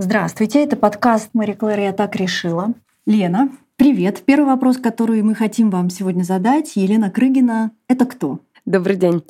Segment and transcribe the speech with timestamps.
[0.00, 2.72] Здравствуйте, это подкаст Мари Клэр «Я так решила».
[3.04, 4.22] Лена, привет.
[4.24, 6.76] Первый вопрос, который мы хотим вам сегодня задать.
[6.76, 8.38] Елена Крыгина— это кто?
[8.64, 9.24] Добрый день.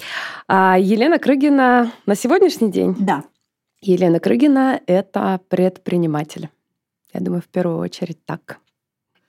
[0.46, 2.94] А, Елена Крыгина на сегодняшний день?
[2.98, 3.24] Да.
[3.80, 6.50] Елена Крыгина— это предприниматель.
[7.14, 8.58] Я думаю, в первую очередь так.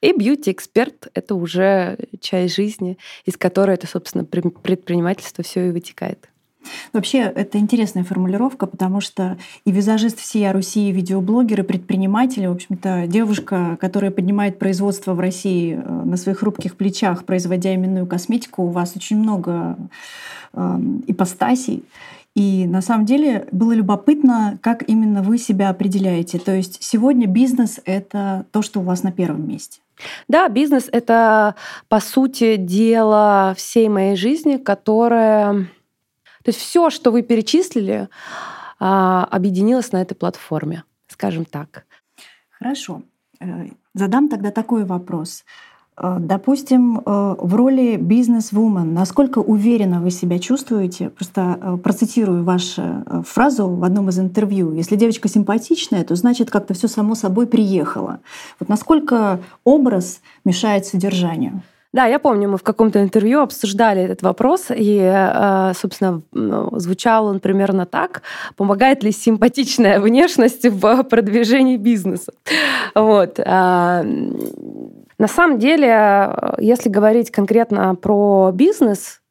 [0.01, 6.27] И бьюти-эксперт— это уже часть жизни, из которой это, собственно, предпринимательство все и вытекает.
[6.93, 13.05] Вообще, это интересная формулировка, потому что и визажист всей Руси, и видеоблогеры, предприниматели, в общем-то,
[13.07, 18.69] девушка, которая поднимает производство в России э, на своих хрупких плечах, производя именную косметику, у
[18.69, 19.77] вас очень много
[20.53, 21.83] э, ипостасей.
[22.35, 26.39] И на самом деле было любопытно, как именно вы себя определяете.
[26.39, 29.79] То есть сегодня бизнес— это то, что у вас на первом месте.
[30.27, 31.55] Да, бизнес— это,
[31.89, 35.67] по сути дела, всей моей жизни, которая
[36.43, 38.09] то есть все, что вы перечислили,
[38.79, 41.85] а, объединилось на этой платформе, скажем так.
[42.49, 43.03] Хорошо.
[43.39, 45.43] Э, задам тогда такой вопрос.
[45.97, 47.01] Э, допустим, э,
[47.39, 51.09] в роли бизнес-вумен, насколько уверенно вы себя чувствуете?
[51.09, 54.73] Просто процитирую вашу фразу в одном из интервью.
[54.73, 58.19] Если девочка симпатичная, то значит как-то все само собой приехало.
[58.59, 61.61] Вот насколько образ мешает содержанию?
[61.91, 66.21] Да, я помню, мы в каком-то интервью обсуждали этот вопрос, и, э, собственно,
[66.73, 68.21] звучал он примерно так.
[68.55, 72.33] Помогает ли симпатичная внешность в продвижении бизнеса?
[72.93, 73.39] Вот.
[73.43, 74.03] А,
[75.17, 79.21] на самом деле, если говорить конкретно про бизнес,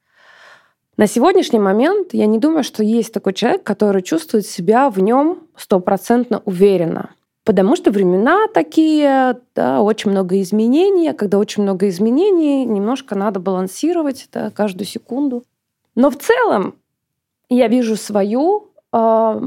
[0.97, 5.45] на сегодняшний момент я не думаю, что есть такой человек, который чувствует себя в нем
[5.56, 7.11] стопроцентно уверенно.
[7.49, 11.15] Потому что времена такие, да, очень много изменений.
[11.15, 15.45] Когда очень много изменений, немножко надо балансировать да, каждую секунду.
[15.95, 16.75] Но в целом
[17.49, 19.41] я вижу свою, э,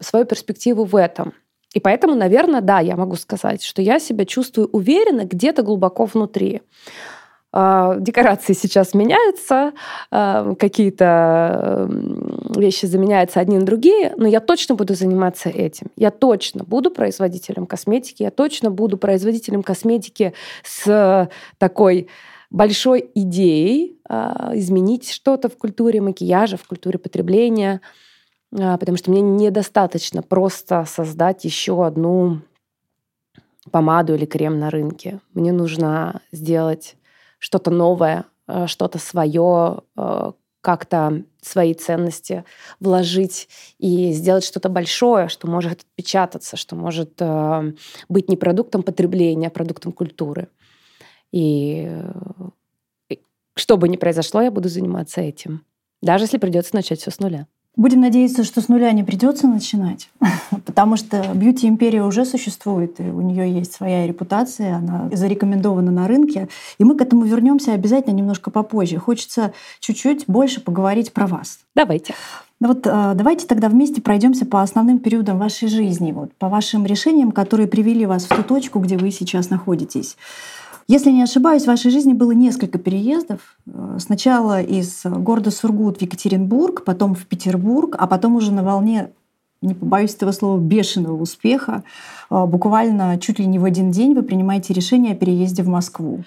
[0.00, 1.34] свою перспективу в этом.
[1.74, 6.62] И поэтому, наверное, да, я могу сказать, что я себя чувствую уверенно где-то глубоко внутри.
[7.58, 9.72] А, декорации сейчас меняются,
[10.10, 11.88] а, какие-то
[12.54, 15.86] вещи заменяются одни на другие, но я точно буду заниматься этим.
[15.96, 20.34] Я точно буду производителем косметики, я точно буду производителем косметики
[20.64, 22.08] с такой
[22.50, 27.80] большой идеей а, изменить что-то в культуре макияжа, в культуре потребления,
[28.50, 32.42] потому что мне недостаточно просто создать еще одну
[33.70, 35.20] помаду или крем на рынке.
[35.32, 36.96] Мне нужно сделать
[37.38, 42.44] что-то новое, э, что-то свое, э, как-то свои ценности
[42.80, 43.48] вложить
[43.78, 47.72] и сделать что-то большое, что может отпечататься, что может э,
[48.08, 50.48] быть не продуктом потребления, а продуктом культуры.
[51.32, 51.90] И
[53.54, 55.64] что бы ни произошло, я буду заниматься этим.
[56.02, 57.46] Даже если придется начать все с нуля.
[57.76, 60.08] Будем надеяться, что с нуля не придется начинать,
[60.64, 66.48] потому что бьюти-империя уже существует, и у нее есть своя репутация, она зарекомендована на рынке,
[66.78, 68.96] и мы к этому вернемся обязательно немножко попозже.
[68.96, 71.58] Хочется чуть-чуть больше поговорить про вас.
[71.74, 72.14] Давайте.
[72.60, 76.86] Ну вот э, давайте тогда вместе пройдемся по основным периодам вашей жизни, вот, по вашим
[76.86, 80.16] решениям, которые привели вас в ту точку, где вы сейчас находитесь.
[80.88, 83.40] Если не ошибаюсь, в вашей жизни было несколько переездов.
[83.66, 89.10] Э, сначала из города Сургут в Екатеринбург, потом в Петербург, а потом уже на волне
[89.62, 91.82] не побоюсь этого слова, бешеного успеха.
[92.30, 96.22] Э, буквально чуть ли не в один день вы принимаете решение о переезде в Москву.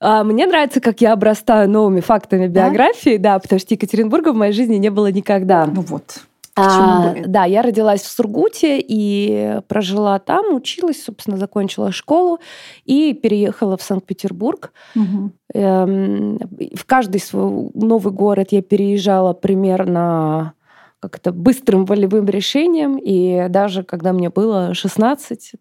[0.00, 4.36] А, мне нравится, как я обрастаю новыми фактами биографии, да, да потому что Екатеринбурга в
[4.36, 5.66] моей жизни не было никогда.
[5.66, 6.22] Ну вот.
[6.56, 12.40] А, да, я родилась в Сургуте и прожила там, училась, собственно, закончила школу
[12.84, 14.72] и переехала в Санкт-Петербург.
[14.96, 15.32] Угу.
[15.54, 16.38] Эм,
[16.74, 20.54] в каждый свой новый город я переезжала примерно
[21.00, 22.98] как-то быстрым волевым решением.
[22.98, 25.52] И даже когда мне было 16,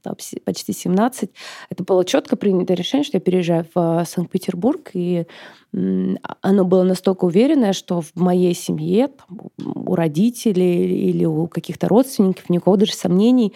[0.44, 1.32] почти 17,
[1.70, 4.92] это было четко принято решение, что я переезжаю в Санкт-Петербург.
[4.94, 5.26] И
[5.72, 12.50] оно было настолько уверенное, что в моей семье, там, у родителей или у каких-то родственников
[12.50, 13.54] никакого даже сомнений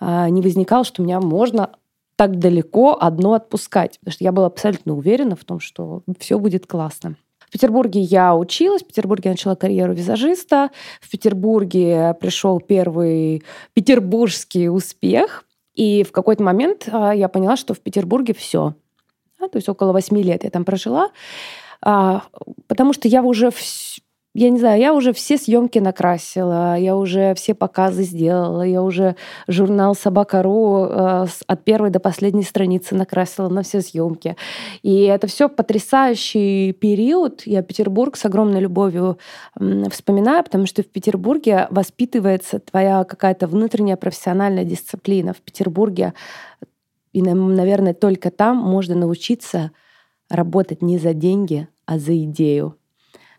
[0.00, 1.70] а, не возникало, что меня можно
[2.16, 3.98] так далеко одно отпускать.
[4.00, 7.16] Потому что я была абсолютно уверена в том, что все будет классно.
[7.52, 10.70] Петербурге я училась, в Петербурге я начала карьеру визажиста,
[11.00, 13.44] в Петербурге пришел первый
[13.74, 15.44] петербургский успех,
[15.74, 18.74] и в какой-то момент а, я поняла, что в Петербурге все.
[19.38, 21.10] то есть около восьми лет я там прожила,
[21.82, 22.22] а,
[22.66, 23.50] потому что я уже
[24.34, 29.14] я не знаю, я уже все съемки накрасила, я уже все показы сделала, я уже
[29.46, 34.36] журнал Собака.ру э, от первой до последней страницы накрасила на все съемки.
[34.82, 37.42] И это все потрясающий период.
[37.44, 39.18] Я Петербург с огромной любовью
[39.90, 45.34] вспоминаю, потому что в Петербурге воспитывается твоя какая-то внутренняя профессиональная дисциплина.
[45.34, 46.14] В Петербурге
[47.12, 49.72] и, наверное, только там можно научиться
[50.30, 52.78] работать не за деньги, а за идею.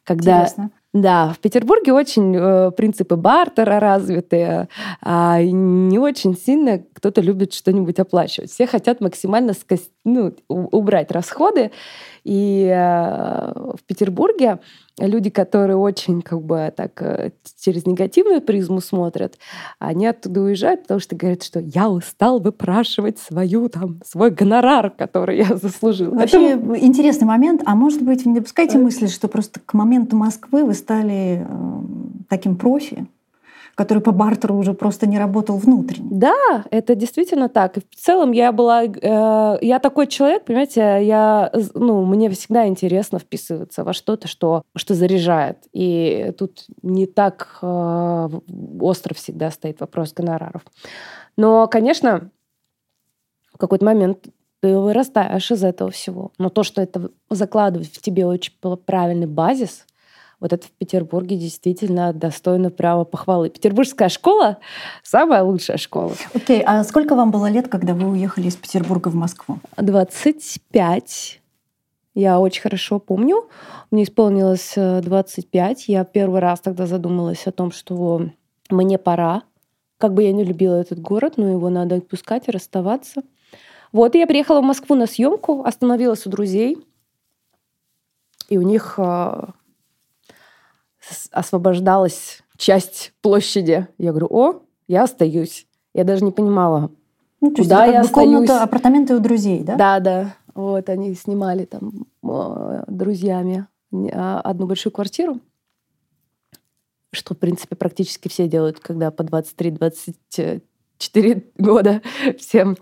[0.03, 0.71] Когда Интересно.
[0.93, 4.69] Да, в Петербурге очень э, принципы бартера развитые,
[5.01, 8.51] а не очень сильно кто-то любит что-нибудь оплачивать.
[8.51, 9.89] Все хотят максимально скос...
[10.05, 11.71] ну, убрать расходы.
[12.23, 14.59] И э, в Петербурге
[14.97, 19.37] люди, которые очень как бы так э, через негативную призму смотрят,
[19.79, 25.37] они оттуда уезжают, потому что говорят, что я устал выпрашивать свою там свой гонорар, который
[25.39, 26.13] я заслужил.
[26.15, 26.79] Вообще Это...
[26.79, 27.61] интересный момент.
[27.65, 31.81] А может быть, вы не допускаете мысли, что просто к моменту Москвы вы стали э,
[32.29, 33.07] таким профи?
[33.75, 36.09] Который по бартеру уже просто не работал внутренне.
[36.11, 37.77] Да, это действительно так.
[37.77, 43.19] И в целом я была, э, я такой человек, понимаете, я, ну, мне всегда интересно
[43.19, 45.57] вписываться во что-то, что, что заряжает.
[45.73, 48.29] И тут не так э,
[48.79, 50.61] остро всегда стоит вопрос гонораров.
[51.35, 52.29] Но, конечно,
[53.53, 54.27] в какой-то момент
[54.61, 56.31] ты вырастаешь из этого всего.
[56.37, 58.53] Но то, что это закладывает в тебе очень
[58.85, 59.85] правильный базис,
[60.43, 63.49] вот это в Петербурге действительно достойно права похвалы.
[63.49, 64.57] Петербургская школа—
[65.01, 66.11] самая лучшая школа.
[66.33, 69.59] Окей, okay, а сколько вам было лет, когда вы уехали из Петербурга в Москву?
[69.77, 71.39] 25.
[72.13, 73.47] Я очень хорошо помню.
[73.89, 75.79] Мне исполнилось 25.
[75.87, 78.23] Э, я первый раз тогда задумалась о том, что
[78.69, 79.43] мне пора.
[79.97, 83.21] Как бы я не любила этот город, но его надо отпускать и расставаться.
[83.93, 86.85] Вот, и я приехала в Москву на съемку, остановилась у друзей.
[88.49, 89.45] И у них э,
[91.31, 93.87] освобождалась часть площади.
[93.97, 95.67] Я говорю, о, я остаюсь.
[95.93, 96.91] Я даже не понимала,
[97.43, 98.31] ну, то куда есть, я остаюсь.
[98.31, 99.75] Комната, апартаменты у друзей, да?
[99.75, 100.35] Да, да.
[100.55, 102.07] Вот они снимали там
[102.87, 103.67] друзьями
[104.13, 105.41] а, одну большую квартиру,
[107.11, 110.61] что, в принципе, практически все делают, когда по 23-24
[111.57, 112.01] года
[112.39, 112.77] всем.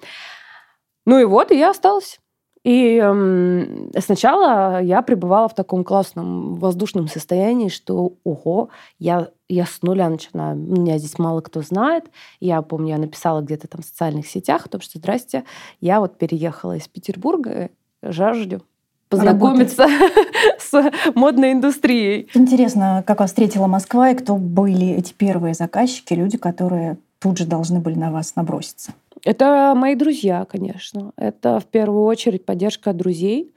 [1.08, 2.21] Ну и вот, и я осталась.
[2.64, 8.70] И э, сначала я пребывала в таком классном воздушном состоянии, что, ого,
[9.00, 10.58] я, я с нуля начинаю.
[10.58, 12.06] Меня здесь мало кто знает.
[12.40, 15.44] Я помню, я написала где-то там в социальных сетях о том, что, здрасте,
[15.80, 17.72] я вот переехала из Петербурга,
[18.04, 18.62] жажду
[19.10, 19.88] познакомиться
[20.60, 22.30] с модной индустрией.
[22.34, 27.46] Интересно, как вас встретила Москва и кто были эти первые заказчики, люди, которые тут же
[27.46, 28.94] должны были на вас наброситься?
[29.24, 31.12] Это мои друзья, конечно.
[31.16, 33.54] Это в первую очередь поддержка друзей,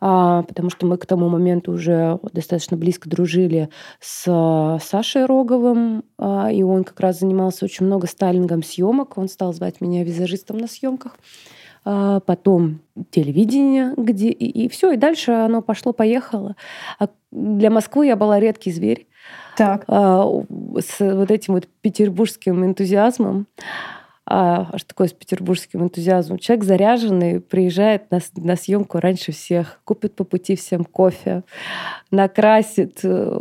[0.00, 3.68] а, потому что мы к тому моменту уже достаточно близко дружили
[4.00, 9.18] с Сашей Роговым, а, и он как раз занимался очень много стайлингом съемок.
[9.18, 11.18] Он стал звать меня визажистом на съемках.
[11.84, 12.80] А, потом
[13.10, 16.56] телевидение, где и, и все, и дальше оно пошло-поехало.
[16.98, 19.06] А для Москвы я была редкий зверь.
[19.56, 19.84] Так.
[19.86, 23.46] с вот этим вот петербургским энтузиазмом
[24.26, 26.38] а, что такое с петербургским энтузиазмом.
[26.38, 31.42] Человек заряженный приезжает на, на съемку раньше всех, купит по пути всем кофе,
[32.10, 33.38] накрасит, э,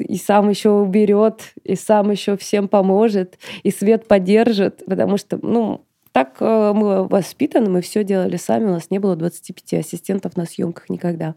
[0.00, 5.82] и сам еще уберет, и сам еще всем поможет, и свет поддержит, потому что, ну,
[6.10, 10.46] так э, мы воспитаны, мы все делали сами, у нас не было 25 ассистентов на
[10.46, 11.36] съемках никогда.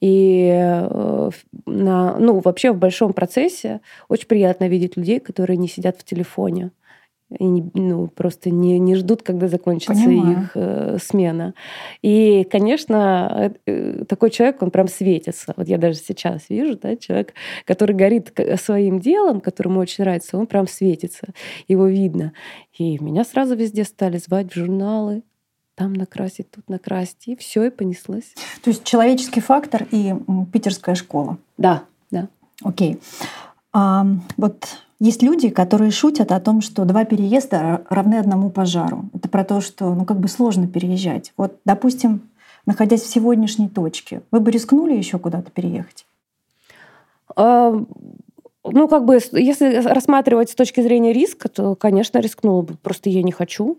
[0.00, 1.30] И э,
[1.66, 6.70] на, ну, вообще в большом процессе очень приятно видеть людей, которые не сидят в телефоне
[7.30, 10.42] и не, ну, просто не, не ждут, когда закончится Понимаю.
[10.42, 11.54] их э, смена.
[12.00, 15.52] И, конечно, э, такой человек, он прям светится.
[15.56, 20.46] Вот я даже сейчас вижу, да, человек, который горит своим делом, которому очень нравится, он
[20.46, 21.28] прям светится,
[21.66, 22.32] его видно.
[22.78, 25.22] И меня сразу везде стали звать в журналы,
[25.74, 28.34] там накрасить, тут накрасить, и все, и понеслось.
[28.62, 30.14] То есть человеческий фактор и
[30.52, 31.38] питерская школа.
[31.58, 32.28] Да, да.
[32.62, 32.98] Окей.
[33.72, 34.06] А,
[34.36, 39.04] вот есть люди, которые шутят о том, что два переезда равны одному пожару.
[39.12, 41.32] Это про то, что ну как бы сложно переезжать.
[41.36, 42.22] Вот, допустим,
[42.64, 46.06] находясь в сегодняшней точке, вы бы рискнули еще куда-то переехать?
[47.36, 47.72] А,
[48.64, 52.74] ну, как бы, если рассматривать с точки зрения риска, то, конечно, рискнула бы.
[52.82, 53.78] Просто я не хочу.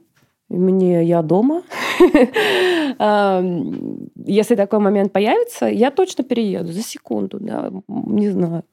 [0.49, 1.63] Мне я дома.
[4.25, 7.39] Если такой момент появится, я точно перееду за секунду,
[7.87, 8.63] не знаю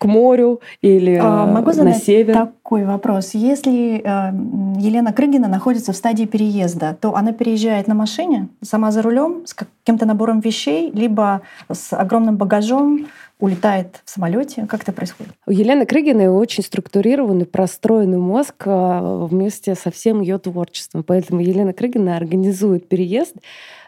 [0.00, 2.32] к морю или а, могу задать на север.
[2.32, 3.34] такой вопрос.
[3.34, 4.32] Если э,
[4.80, 9.52] Елена Крыгина находится в стадии переезда, то она переезжает на машине, сама за рулем, с
[9.52, 13.08] каким-то набором вещей, либо с огромным багажом,
[13.40, 14.66] улетает в самолете?
[14.66, 15.32] Как это происходит?
[15.46, 21.02] У Елены Крыгиной очень структурированный, простроенный мозг э, вместе со всем ее творчеством.
[21.02, 23.34] Поэтому Елена Крыгина организует переезд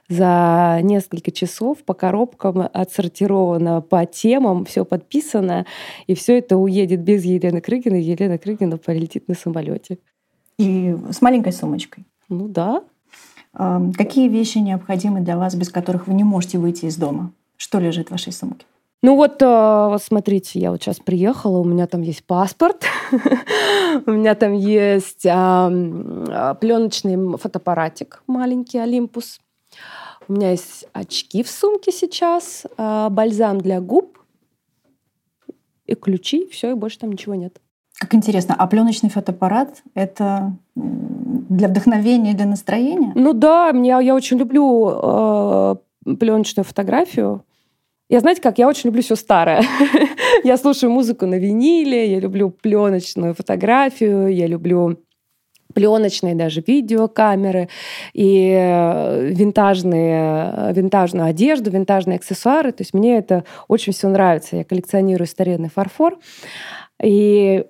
[0.09, 5.67] за несколько часов по коробкам отсортировано по темам, все подписано,
[6.07, 8.03] и все это уедет без Елены Крыгиной.
[8.03, 9.99] Елена Крыгина полетит на самолете.
[10.59, 12.05] И с маленькой сумочкой?
[12.29, 12.83] Ну да.
[13.53, 17.33] Какие вещи необходимы для вас, без которых вы не можете выйти из дома?
[17.57, 18.65] Что лежит в вашей сумке?
[19.05, 22.85] Ну вот, э, смотрите, я вот сейчас приехала, у меня там есть паспорт,
[24.07, 29.41] у меня там есть а, пленочный фотоаппаратик маленький Олимпус,
[30.29, 34.19] у меня есть очки в сумке сейчас, а, бальзам для губ
[35.87, 37.61] и ключи, все, и больше там ничего нет.
[37.99, 43.13] Как интересно, а пленочный фотоаппарат это для вдохновения, для настроения?
[43.15, 45.77] Ну да, мне, я очень люблю э,
[46.19, 47.45] пленочную фотографию.
[48.09, 49.63] Я, знаете как, я очень люблю все старое.
[50.45, 54.99] я слушаю музыку на виниле, я люблю пленочную фотографию, я люблю
[55.73, 57.69] пленочные даже видеокамеры
[58.13, 62.73] и э, винтажные, винтажную одежду, винтажные аксессуары.
[62.73, 64.57] То есть мне это очень все нравится.
[64.57, 66.19] Я коллекционирую старинный фарфор.
[67.03, 67.65] И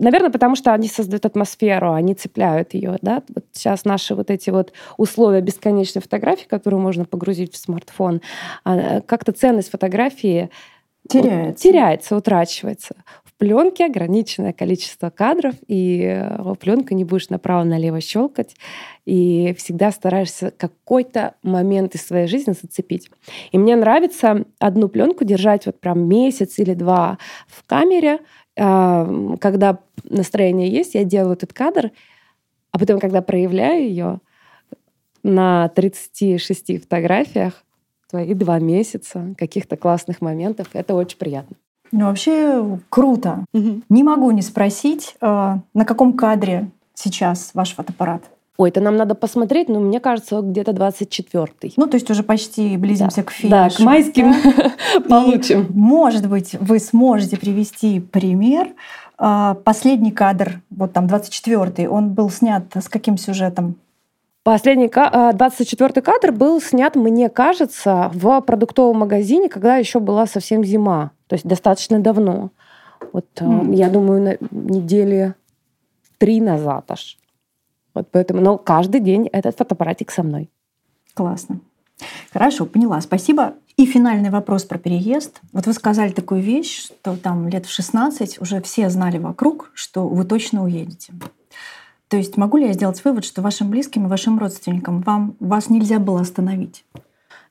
[0.00, 2.96] Наверное, потому что они создают атмосферу, они цепляют ее.
[3.02, 3.22] Да?
[3.34, 8.22] Вот сейчас наши вот эти вот условия бесконечной фотографии, которую можно погрузить в смартфон,
[8.64, 10.48] а, как-то ценность фотографии
[11.06, 12.96] теряется, теряется утрачивается.
[13.40, 18.54] Пленке ограниченное количество кадров, и э, пленку не будешь направо-налево щелкать,
[19.06, 23.10] и всегда стараешься какой-то момент из своей жизни зацепить.
[23.50, 27.16] И мне нравится одну пленку держать вот прям месяц или два
[27.48, 28.18] в камере,
[28.58, 29.08] а,
[29.40, 31.92] когда настроение есть, я делаю этот кадр,
[32.72, 34.20] а потом, когда проявляю ее
[35.22, 37.64] на 36 фотографиях,
[38.10, 41.56] твои два месяца каких-то классных моментов, это очень приятно.
[41.92, 43.44] Ну, вообще круто.
[43.52, 43.82] Угу.
[43.88, 48.22] Не могу не спросить, а, на каком кадре сейчас ваш фотоаппарат?
[48.56, 51.72] Ой, это нам надо посмотреть, но мне кажется, где-то 24-й.
[51.78, 53.22] Ну, то есть уже почти близимся да.
[53.22, 53.50] к финишу.
[53.50, 54.34] Да, к майским
[55.08, 55.66] получим.
[55.70, 58.68] Может быть, вы сможете привести пример.
[59.16, 63.76] А, последний кадр, вот там 24-й, он был снят с каким сюжетом?
[64.50, 70.64] Последний 24-й а, кадр был снят, мне кажется, в продуктовом магазине, когда еще была совсем
[70.64, 71.12] зима.
[71.28, 72.50] То есть достаточно давно.
[73.12, 73.72] Вот, mm.
[73.76, 75.36] я думаю, на недели
[76.18, 77.16] три назад аж.
[77.94, 80.50] Вот поэтому, но каждый день этот фотоаппаратик со мной.
[81.14, 81.60] Классно.
[82.32, 83.00] Хорошо, поняла.
[83.02, 83.54] Спасибо.
[83.76, 85.40] И финальный вопрос про переезд.
[85.52, 90.08] Вот вы сказали такую вещь, что там лет в 16 уже все знали вокруг, что
[90.08, 91.12] вы точно уедете.
[92.10, 95.70] То есть могу ли я сделать вывод, что вашим близким и вашим родственникам вам, вас
[95.70, 96.84] нельзя было остановить?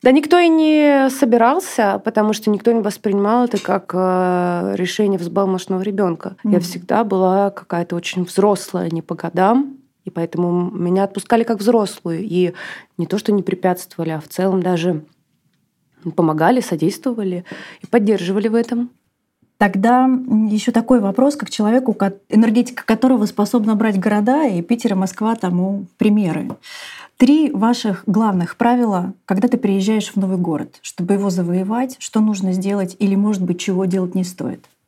[0.02, 5.82] Да никто и не собирался, потому что никто не воспринимал это как э, решение взбалмошного
[5.82, 6.36] ребенка.
[6.44, 6.52] Mm-hmm.
[6.52, 12.20] Я всегда была какая-то очень взрослая, не по годам, и поэтому меня отпускали как взрослую.
[12.22, 12.54] И
[12.98, 15.06] не то, что не препятствовали, а в целом даже
[16.16, 17.46] помогали, содействовали
[17.82, 18.90] и поддерживали в этом.
[19.60, 20.06] Тогда
[20.50, 21.96] еще такой вопрос, как человеку,
[22.30, 26.50] энергетика которого способна брать города, и Питер и Москва тому примеры.
[27.18, 32.54] Три ваших главных правила, когда ты приезжаешь в новый город, чтобы его завоевать, что нужно
[32.54, 34.66] сделать или, может быть, чего делать не стоит–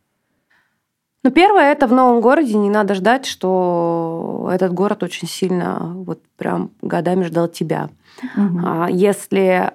[1.23, 6.19] ну, первое, это в новом городе не надо ждать, что этот город очень сильно вот
[6.35, 7.89] прям годами ждал тебя.
[8.35, 8.59] Угу.
[8.63, 9.71] А если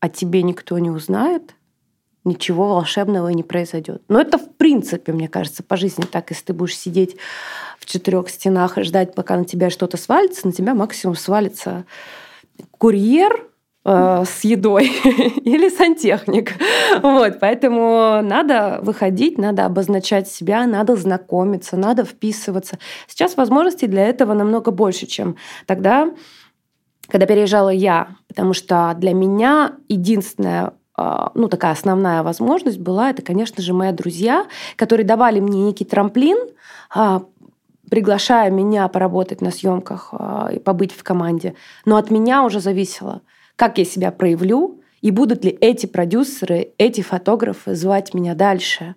[0.00, 1.54] о тебе никто не узнает,
[2.26, 4.02] ничего волшебного не произойдет.
[4.08, 6.30] Но это в принципе, мне кажется, по жизни так.
[6.30, 7.16] Если ты будешь сидеть
[7.78, 11.86] в четырех стенах и ждать, пока на тебя что-то свалится, на тебя максимум свалится
[12.78, 13.46] курьер,
[13.88, 14.86] Э, с едой
[15.44, 16.54] или сантехник.
[17.02, 22.80] Вот, поэтому надо выходить, надо обозначать себя, надо знакомиться, надо вписываться.
[23.06, 26.10] Сейчас возможностей для этого намного больше, чем тогда,
[27.06, 33.62] когда переезжала я, потому что для меня единственная ну, такая основная возможность была, это, конечно
[33.62, 36.38] же, мои друзья, которые давали мне некий трамплин,
[36.94, 37.22] а,
[37.90, 41.54] приглашая меня поработать на съемках а, и побыть в команде.
[41.84, 43.20] Но от меня уже зависело–
[43.56, 48.94] как я себя проявлю, и будут ли эти продюсеры, эти фотографы звать меня дальше.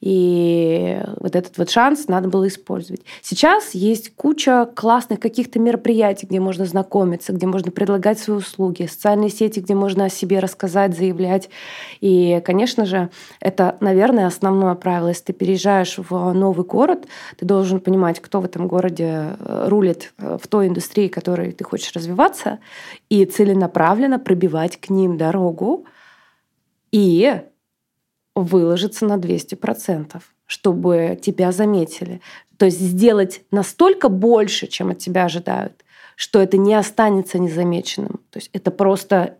[0.00, 3.02] И вот этот вот шанс надо было использовать.
[3.22, 9.30] Сейчас есть куча классных каких-то мероприятий, где можно знакомиться, где можно предлагать свои услуги, социальные
[9.30, 11.48] сети, где можно о себе рассказать, заявлять.
[12.00, 13.08] И, конечно же,
[13.40, 15.08] это, наверное, основное правило.
[15.08, 17.06] Если ты переезжаешь в новый город,
[17.38, 21.52] ты должен понимать, кто в этом городе э, рулит э, в той индустрии, в которой
[21.52, 22.58] ты хочешь развиваться,
[23.08, 25.86] и целенаправленно пробивать к ним дорогу
[26.92, 27.40] и
[28.36, 32.20] выложиться на 200%, чтобы тебя заметили.
[32.58, 38.20] То есть сделать настолько больше, чем от тебя ожидают, что это не останется незамеченным.
[38.30, 39.38] То есть это просто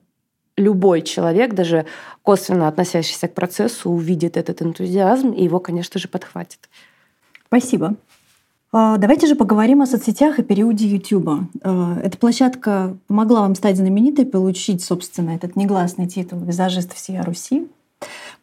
[0.57, 1.87] любой человек, даже
[2.23, 6.69] косвенно относящийся к процессу, увидит этот энтузиазм и его, конечно же, подхватит.
[7.47, 7.97] Спасибо.
[8.73, 11.49] А, давайте же поговорим о соцсетях и периоде YouTube.
[11.63, 17.69] А, эта площадка помогла вам стать знаменитой, получить, собственно, этот негласный титул «Визажист всей Руси».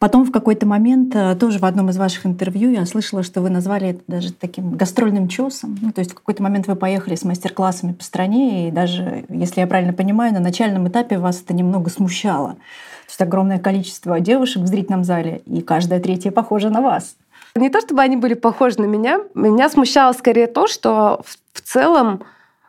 [0.04, 3.48] Потом в какой-то момент, э, тоже в одном из ваших интервью, я слышала, что вы
[3.48, 5.78] назвали это даже таким гастрольным чесом.
[5.80, 9.60] Ну, то есть в какой-то момент вы поехали с мастер-классами по стране, и даже, если
[9.60, 12.50] я правильно понимаю, на начальном этапе вас это немного смущало.
[12.50, 17.16] То есть огромное количество девушек в зрительном зале, и каждая третья похожа на вас.
[17.54, 21.22] Не то чтобы они были похожи на меня, меня смущало скорее то, что
[21.54, 22.24] в целом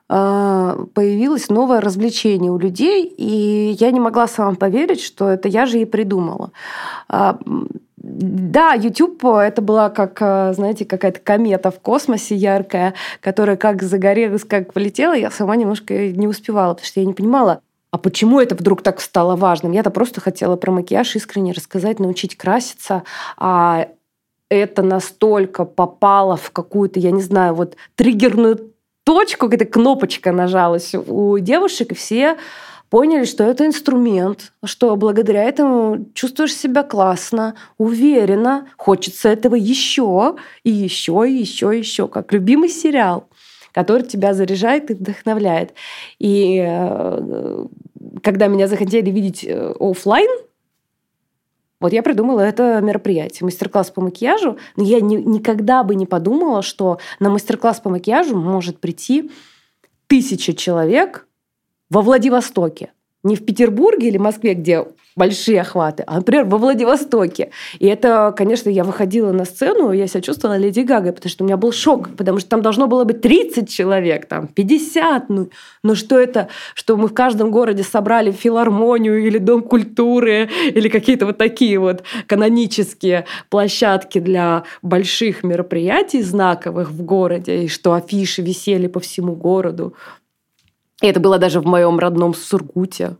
[0.07, 5.79] появилось новое развлечение у людей, и я не могла сама поверить, что это я же
[5.79, 6.51] и придумала.
[7.09, 7.39] А,
[7.97, 14.43] да, YouTube это была как, а, знаете, какая-то комета в космосе яркая, которая как загорелась,
[14.43, 18.53] как полетела, я сама немножко не успевала, потому что я не понимала, а почему это
[18.53, 19.71] вдруг так стало важным?
[19.71, 23.03] Я-то просто хотела про макияж искренне рассказать, научить краситься,
[23.37, 23.87] а
[24.49, 28.74] это настолько попало в какую-то, я не знаю, вот триггерную
[29.05, 32.37] точку, где кнопочка нажалась у девушек, и все
[32.89, 40.71] поняли, что это инструмент, что благодаря этому чувствуешь себя классно, уверенно, хочется этого еще и
[40.71, 43.27] еще и еще и еще, как любимый сериал,
[43.71, 45.73] который тебя заряжает и вдохновляет.
[46.19, 47.65] И э,
[48.23, 50.29] когда меня захотели видеть э, офлайн,
[51.85, 56.63] вот я придумала это мероприятие, мастер-класс по макияжу, но я ни, никогда бы не подумала,
[56.63, 59.29] что на мастер-класс по макияжу может прийти
[60.07, 61.27] тысяча человек
[61.91, 62.91] во Владивостоке.
[63.23, 67.51] Не в Петербурге или Москве, где большие охваты, а, например, во Владивостоке.
[67.79, 71.47] И это, конечно, я выходила на сцену, я себя чувствовала Леди Гагой, потому что у
[71.47, 75.29] меня был шок, потому что там должно было быть 30 человек, там 50.
[75.29, 75.49] Ну,
[75.83, 81.25] ну что это, что мы в каждом городе собрали филармонию или дом культуры, или какие-то
[81.25, 88.87] вот такие вот канонические площадки для больших мероприятий знаковых в городе, и что афиши висели
[88.87, 89.93] по всему городу.
[91.01, 93.15] И это было даже в моем родном Сургуте.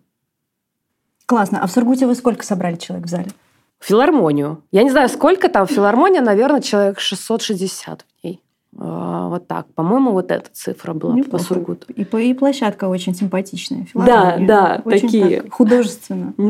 [1.25, 1.61] Классно.
[1.61, 3.31] А в Сургуте вы сколько собрали человек в зале?
[3.79, 4.63] Филармонию.
[4.71, 5.67] Я не знаю, сколько там.
[5.67, 8.41] Филармония, наверное, человек 660 в ней.
[8.77, 9.67] А, вот так.
[9.73, 11.37] По-моему, вот эта цифра была Неплохо.
[11.37, 11.93] по Сургуту.
[11.93, 13.87] И, и площадка очень симпатичная.
[13.93, 15.41] Да, да, очень такие.
[15.41, 16.33] Так, художественно.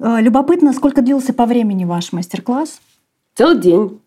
[0.00, 0.20] Да.
[0.20, 2.80] Любопытно, сколько длился по времени ваш мастер-класс?
[3.34, 4.00] Целый день.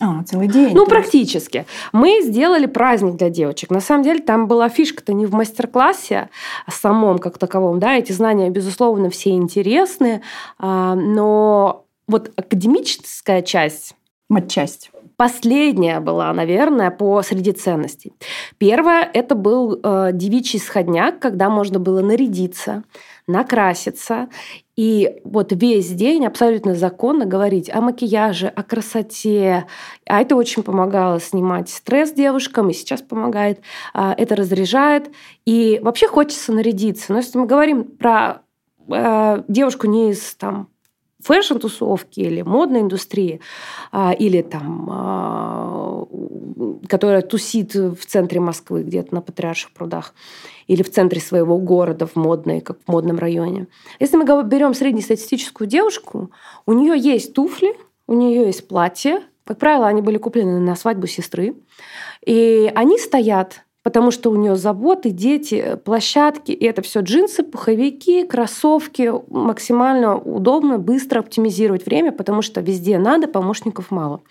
[0.00, 0.74] А, целый день.
[0.74, 1.66] Ну, практически.
[1.92, 3.70] Мы сделали праздник для девочек.
[3.70, 6.30] На самом деле, там была фишка-то не в мастер-классе
[6.66, 7.78] а самом как таковом.
[7.78, 10.22] Да, эти знания, безусловно, все интересны,
[10.58, 13.94] а, но вот академическая часть...
[14.30, 14.90] Матчасть.
[15.16, 18.12] Последняя была, наверное, по среди ценностей.
[18.58, 22.82] Первое– это был э, девичий сходняк, когда можно было нарядиться,
[23.26, 24.28] накраситься
[24.76, 29.66] и вот весь день абсолютно законно говорить о макияже, о красоте.
[30.06, 33.60] А это очень помогало снимать стресс девушкам, и сейчас помогает.
[33.92, 35.10] А, это разряжает.
[35.44, 37.12] И вообще хочется нарядиться.
[37.12, 38.42] Но если мы говорим про
[38.88, 40.68] э, девушку не из там,
[41.24, 43.40] фэшн-тусовки или модной индустрии,
[43.92, 46.06] а, или там, а,
[46.88, 50.14] которая тусит в центре Москвы, где-то на Патриарших прудах,
[50.66, 53.66] или в центре своего города, в модной, как в модном районе.
[54.00, 56.30] Если мы берем среднестатистическую девушку,
[56.66, 57.74] у нее есть туфли,
[58.06, 61.54] у нее есть платье, как правило, они были куплены на свадьбу сестры,
[62.24, 68.26] и они стоят потому что у нее заботы, дети, площадки, и это все джинсы, пуховики,
[68.26, 74.22] кроссовки, максимально удобно, быстро оптимизировать время, потому что везде надо, помощников мало.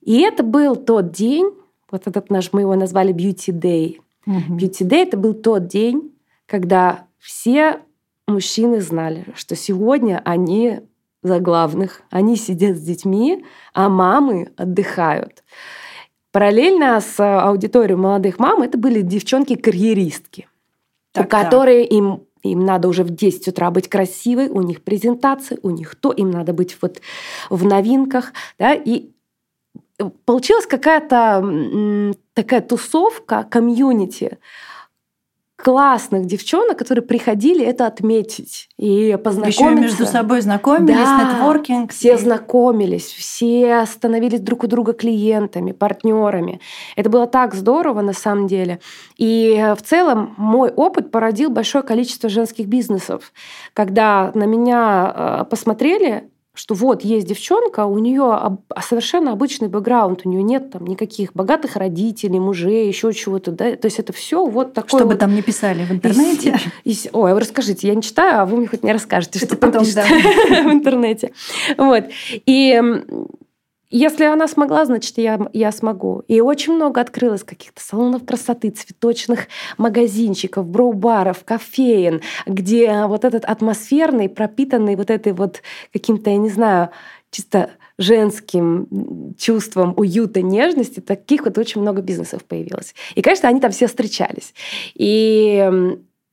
[0.00, 1.52] И это был тот день,
[1.92, 4.56] вот этот наш, мы его назвали Beauty Day, Угу.
[4.56, 6.12] Beauty Day это был тот день,
[6.46, 7.80] когда все
[8.26, 10.80] мужчины знали, что сегодня они
[11.22, 15.42] за главных, они сидят с детьми, а мамы отдыхают.
[16.34, 20.48] Параллельно с аудиторией молодых мам это были девчонки-карьеристки,
[21.12, 25.70] так, которые им им надо уже в 10 утра быть красивой, у них презентации, у
[25.70, 27.00] них то, им надо быть вот
[27.50, 29.10] в новинках, да, и
[30.24, 34.38] получилась какая-то такая тусовка, комьюнити,
[35.64, 39.64] классных девчонок, которые приходили это отметить и познакомиться.
[39.64, 41.90] Еще между собой знакомились, да, нетворкинг.
[41.90, 46.60] Все знакомились, все становились друг у друга клиентами, партнерами.
[46.96, 48.80] Это было так здорово на самом деле.
[49.16, 53.32] И в целом мой опыт породил большое количество женских бизнесов.
[53.72, 60.28] Когда на меня э, посмотрели, что вот есть девчонка, у нее совершенно обычный бэкграунд, у
[60.28, 64.72] нее нет там никаких богатых родителей, мужей, еще чего-то, да, то есть это все вот
[64.72, 65.00] такое.
[65.00, 65.18] Что вот...
[65.18, 66.58] там не писали в интернете?
[66.84, 69.56] И, и, ой, расскажите, я не читаю, а вы мне хоть не расскажете, это что
[69.56, 70.04] потом да.
[70.64, 71.32] в интернете.
[71.76, 72.04] Вот.
[72.46, 72.80] И
[73.96, 76.24] если она смогла, значит, я, я смогу.
[76.26, 79.46] И очень много открылось каких-то салонов красоты, цветочных
[79.78, 86.90] магазинчиков, броу-баров, кофеин, где вот этот атмосферный, пропитанный вот этой вот каким-то, я не знаю,
[87.30, 92.96] чисто женским чувством уюта, нежности, таких вот очень много бизнесов появилось.
[93.14, 94.54] И, конечно, они там все встречались.
[94.94, 95.70] И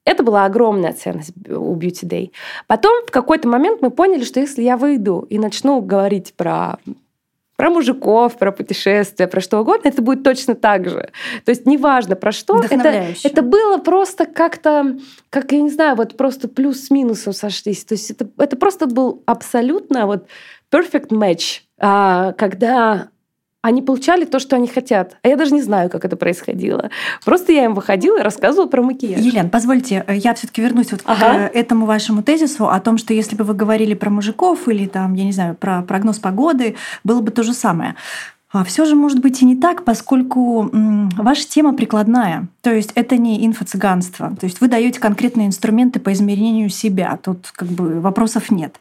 [0.04, 2.32] это была огромная ценность у Beauty Day.
[2.66, 6.80] Потом в какой-то момент мы поняли, что если я выйду и начну говорить про
[7.62, 11.12] про мужиков, про путешествия, про что угодно, это будет точно так же.
[11.46, 14.98] То есть неважно про что, это, это было просто как-то,
[15.30, 17.86] как, я не знаю, вот просто плюс с минусом сошлись.
[17.86, 20.26] То есть это, это просто был абсолютно вот
[20.74, 23.10] perfect match, а, когда
[23.62, 25.18] они получали то, что они хотят.
[25.22, 26.90] А я даже не знаю, как это происходило.
[27.24, 29.20] Просто я им выходила и рассказывала про макияж.
[29.22, 31.50] Елена, позвольте, э, я все таки вернусь вот ага.
[31.50, 35.14] к этому вашему тезису о том, что если бы вы говорили про мужиков или там,
[35.14, 37.96] я не знаю, про прогноз погоды, было бы то же самое.
[38.54, 42.48] А все же может быть и не так, поскольку ваша тема прикладная.
[42.62, 44.36] То есть это не инфо-цыганство.
[44.36, 47.18] То есть вы даете конкретные инструменты по измерению себя.
[47.24, 48.76] Тут как бы вопросов нет.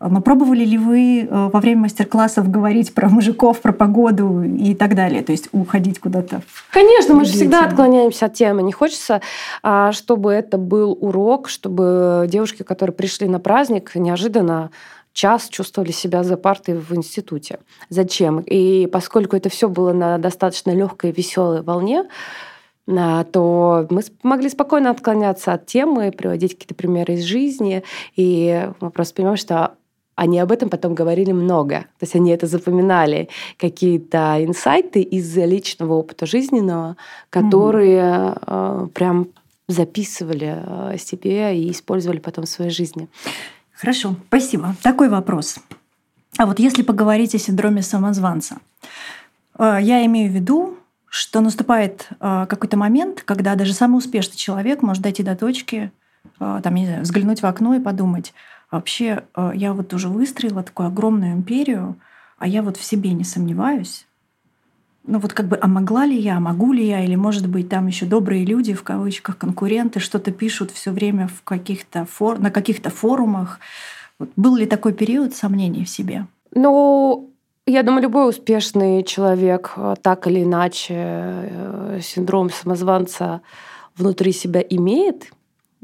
[0.00, 4.94] Но пробовали ли вы э, во время мастер-классов говорить про мужиков, про погоду и так
[4.94, 5.22] далее?
[5.22, 6.42] То есть уходить куда-то?
[6.70, 8.62] Конечно, мы же всегда отклоняемся от темы.
[8.62, 9.20] Не хочется,
[9.62, 14.70] а, чтобы это был урок, чтобы девушки, которые пришли на праздник, неожиданно
[15.12, 17.60] час чувствовали себя за партой в институте.
[17.88, 18.40] Зачем?
[18.40, 22.04] И поскольку это все было на достаточно легкой, веселой волне,
[22.86, 27.84] а, то мы могли спокойно отклоняться от темы, приводить какие-то примеры из жизни,
[28.16, 29.76] и мы просто понимаем, что
[30.16, 31.80] они об этом потом говорили много.
[31.98, 36.96] То есть они это запоминали, какие-то инсайты из личного опыта жизненного,
[37.30, 38.88] которые mm-hmm.
[38.90, 39.28] прям
[39.66, 43.08] записывали э, себе и использовали потом в своей жизни.
[43.72, 44.76] Хорошо, спасибо.
[44.82, 45.58] Такой вопрос.
[46.36, 48.58] А вот если поговорить о синдроме самозванца,
[49.58, 50.76] э, я имею в виду,
[51.08, 55.92] что наступает какой-то момент, когда даже самый успешный человек может дойти до точки,
[56.40, 58.34] там, не знаю, взглянуть в окно и подумать,
[58.74, 61.94] Вообще, э, я вот уже выстроила такую огромную империю,
[62.38, 64.04] а я вот в себе не сомневаюсь.
[65.06, 67.86] Ну вот как бы, а могла ли я, могу ли я, или может быть там
[67.86, 72.40] еще добрые люди, в кавычках, конкуренты, что-то пишут все время в каких-то фор...
[72.40, 73.60] на каких-то форумах.
[74.18, 76.26] Вот был ли такой период сомнений в себе?
[76.52, 77.30] Ну,
[77.66, 83.40] я думаю, любой успешный человек э, так или иначе э, синдром самозванца
[83.96, 85.30] внутри себя имеет.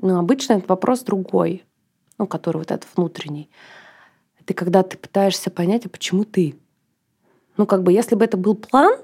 [0.02, 1.62] Но обычно этот вопрос другой
[2.20, 3.48] ну, который вот этот внутренний,
[4.38, 6.54] это когда ты пытаешься понять, а почему ты?
[7.56, 8.94] Ну, как бы, если бы это был план,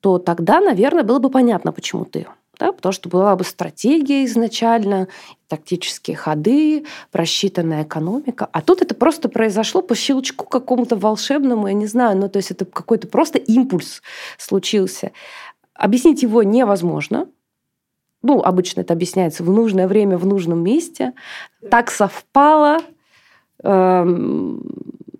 [0.00, 2.26] то тогда, наверное, было бы понятно, почему ты.
[2.58, 5.06] Да, потому что была бы стратегия изначально,
[5.46, 8.48] тактические ходы, просчитанная экономика.
[8.50, 12.50] А тут это просто произошло по щелчку какому-то волшебному, я не знаю, ну то есть
[12.50, 14.02] это какой-то просто импульс
[14.36, 15.12] случился.
[15.74, 17.28] Объяснить его невозможно,
[18.22, 21.12] ну, обычно это объясняется в нужное время, в нужном месте.
[21.70, 22.78] Так совпало.
[23.62, 24.62] Эм,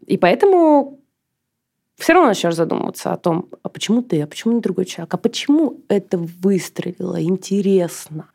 [0.06, 0.98] и поэтому
[1.96, 5.16] все равно начнешь задумываться о том, а почему ты, а почему не другой человек, а
[5.16, 8.30] почему это выстрелило, интересно.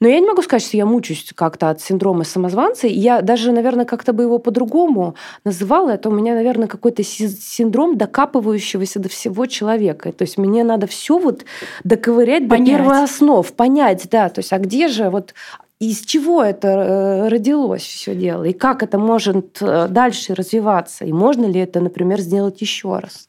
[0.00, 2.86] Но я не могу сказать, что я мучаюсь как-то от синдрома самозванца.
[2.86, 5.90] Я даже, наверное, как-то бы его по-другому называла.
[5.90, 10.12] Это у меня, наверное, какой-то синдром докапывающегося до всего человека.
[10.12, 11.44] То есть мне надо все вот
[11.84, 12.66] доковырять понять.
[12.66, 14.28] до первых основ, понять, да.
[14.28, 15.32] То есть а где же вот
[15.80, 21.12] из чего это э, родилось все дело, и как это может э, дальше развиваться, и
[21.12, 23.28] можно ли это, например, сделать еще раз?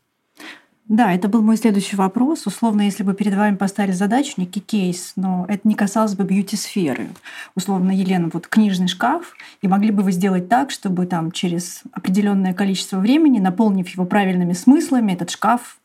[0.88, 2.46] Да, это был мой следующий вопрос.
[2.46, 7.10] Условно, если бы перед вами поставили задачу, некий кейс, но это не касалось бы бьюти-сферы.
[7.56, 12.54] Условно, Елена, вот книжный шкаф, и могли бы вы сделать так, чтобы там через определенное
[12.54, 15.80] количество времени, наполнив его правильными смыслами, этот шкаф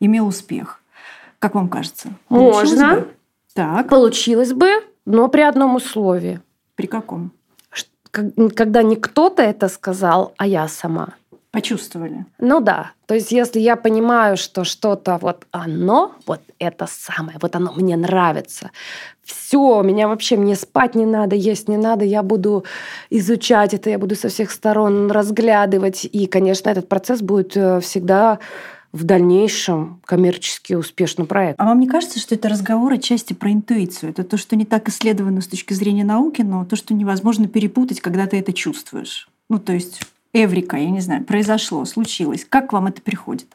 [0.00, 0.82] имел успех.
[1.38, 2.10] Как вам кажется?
[2.28, 2.96] Можно.
[2.96, 3.08] Бы?
[3.54, 3.88] Так.
[3.88, 4.68] Получилось бы.
[5.06, 6.40] но при одном условии.
[6.74, 7.32] При каком?
[8.10, 11.14] Когда не кто-то это сказал, а я сама.
[11.52, 12.24] Почувствовали.
[12.38, 12.92] Ну да.
[13.04, 17.94] То есть если я понимаю, что что-то вот оно, вот это самое, вот оно мне
[17.94, 18.70] нравится,
[19.22, 22.64] все, меня вообще, мне спать не надо, есть не надо, я буду
[23.10, 26.06] изучать это, я буду со всех сторон разглядывать.
[26.10, 28.38] И, конечно, этот процесс будет э, всегда
[28.92, 31.66] в дальнейшем коммерчески успешным проектом.
[31.66, 34.10] А вам не кажется, что это разговор отчасти про интуицию?
[34.10, 38.00] Это то, что не так исследовано с точки зрения науки, но то, что невозможно перепутать,
[38.00, 39.28] когда ты это чувствуешь.
[39.50, 40.00] Ну, то есть
[40.32, 42.46] эврика, я не знаю, произошло, случилось.
[42.48, 43.48] Как вам это приходит?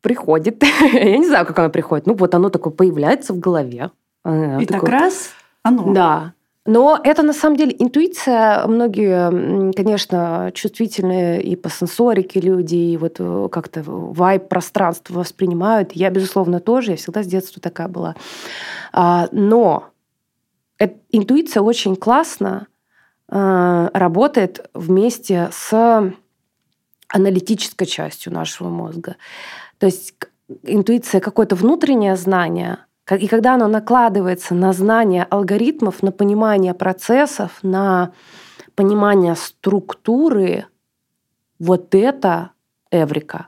[0.00, 0.62] Приходит.
[0.92, 2.06] я не знаю, как оно приходит.
[2.06, 3.90] Ну, вот оно такое появляется в голове.
[4.24, 4.66] И такое...
[4.66, 5.30] так раз
[5.62, 5.92] оно.
[5.92, 6.32] Да.
[6.64, 8.64] Но это на самом деле интуиция.
[8.68, 15.92] Многие, конечно, чувствительные и по сенсорике люди, и вот э, как-то вайб пространство воспринимают.
[15.92, 16.92] Я, безусловно, тоже.
[16.92, 18.14] Я всегда с детства такая была.
[18.92, 19.88] А, но
[21.10, 22.71] интуиция очень классно Э,
[23.32, 26.12] работает вместе с
[27.08, 29.16] аналитической частью нашего мозга.
[29.78, 30.14] То есть
[30.62, 32.78] интуиция какое-то внутреннее знание,
[33.10, 38.12] и когда оно накладывается на знание алгоритмов, на понимание процессов, на
[38.74, 40.66] понимание структуры,
[41.58, 42.50] вот это
[42.90, 43.46] эврика.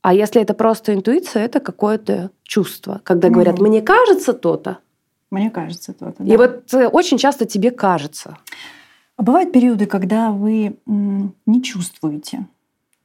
[0.00, 3.00] А если это просто интуиция, это какое-то чувство.
[3.04, 4.78] Когда говорят, мне кажется то-то,
[5.30, 6.22] мне кажется, то-то.
[6.22, 6.34] Да.
[6.34, 8.38] И вот э, очень часто тебе кажется.
[9.16, 12.46] А бывают периоды, когда вы не чувствуете.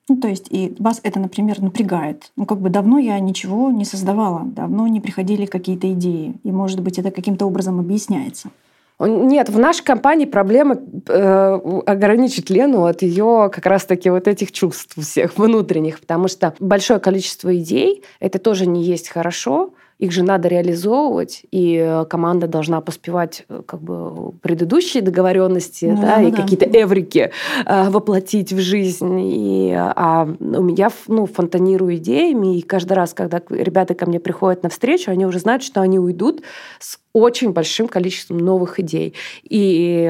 [0.07, 2.31] Ну, то есть, и вас это, например, напрягает.
[2.35, 6.33] Ну, как бы давно я ничего не создавала, давно не приходили какие-то идеи.
[6.43, 8.49] И, может быть, это каким-то образом объясняется.
[8.99, 10.75] Нет, в нашей компании проблема
[11.07, 16.99] э, ограничить Лену от ее как раз-таки вот этих чувств всех внутренних, потому что большое
[16.99, 22.79] количество идей это тоже не есть хорошо, их же надо реализовывать, и э, команда должна
[22.79, 26.37] поспевать э, как бы предыдущие договоренности, ну, да, ну, и да.
[26.37, 27.31] какие-то эврики
[27.65, 29.19] э, воплотить в жизнь.
[29.21, 30.27] И, а
[30.77, 35.25] я ну, фонтанирую идеями, и каждый раз, когда ребята ко мне приходят на встречу, они
[35.25, 36.43] уже знают, что они уйдут
[36.79, 39.15] с очень большим количеством новых идей.
[39.43, 40.09] И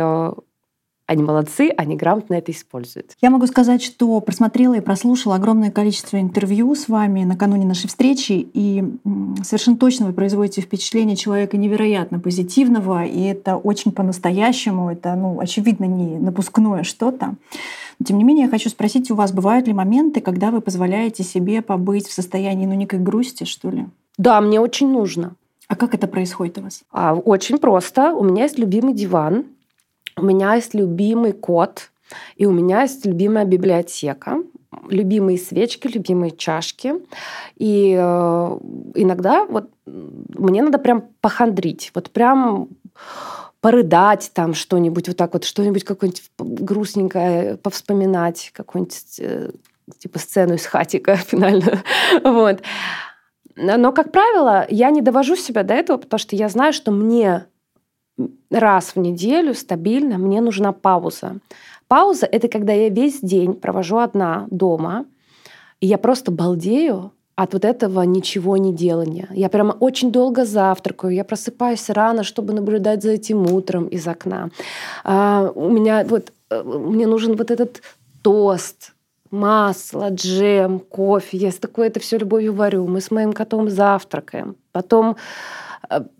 [1.09, 3.17] они молодцы, они грамотно это используют.
[3.19, 8.47] Я могу сказать, что просмотрела и прослушала огромное количество интервью с вами накануне нашей встречи,
[8.53, 8.83] и
[9.43, 15.85] совершенно точно вы производите впечатление человека невероятно позитивного, и это очень по-настоящему, это, ну, очевидно,
[15.85, 17.33] не напускное что-то.
[17.97, 21.23] Но, тем не менее, я хочу спросить у вас, бывают ли моменты, когда вы позволяете
[21.23, 23.87] себе побыть в состоянии, ну, некой грусти, что ли?
[24.19, 25.33] Да, мне очень нужно.
[25.67, 26.83] А как это происходит у вас?
[26.91, 28.13] А, очень просто.
[28.13, 29.45] У меня есть любимый диван,
[30.19, 31.91] у меня есть любимый кот,
[32.35, 34.37] и у меня есть любимая библиотека,
[34.89, 36.95] любимые свечки, любимые чашки.
[37.57, 38.57] И э,
[38.95, 42.69] иногда вот мне надо прям похандрить, вот прям
[43.61, 49.51] порыдать там что-нибудь, вот так вот, что-нибудь какое-нибудь грустненькое повспоминать, какую-нибудь э,
[49.97, 51.83] типа сцену из хатика финально.
[52.23, 52.61] вот.
[53.55, 57.45] Но, как правило, я не довожу себя до этого, потому что я знаю, что мне
[58.51, 61.37] раз в неделю стабильно мне нужна пауза.
[61.87, 65.05] Пауза— это когда я весь день провожу одна дома,
[65.81, 69.29] и я просто балдею от вот этого ничего не делания.
[69.31, 74.49] Я прямо очень долго завтракаю, я просыпаюсь рано, чтобы наблюдать за этим утром из окна.
[75.03, 77.81] А, у меня вот э, мне нужен вот этот
[78.21, 78.93] тост,
[79.31, 81.37] масло, джем, кофе.
[81.37, 82.87] Я с такой это все любовью варю.
[82.87, 84.55] Мы с моим котом завтракаем.
[84.71, 85.15] Потом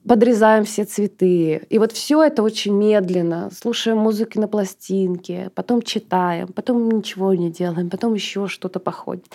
[0.08, 1.66] подрезаем все цветы.
[1.70, 7.52] И вот все это очень медленно, слушаем музыки на пластинке, потом читаем, потом ничего не
[7.52, 9.26] делаем, потом еще что-то походит.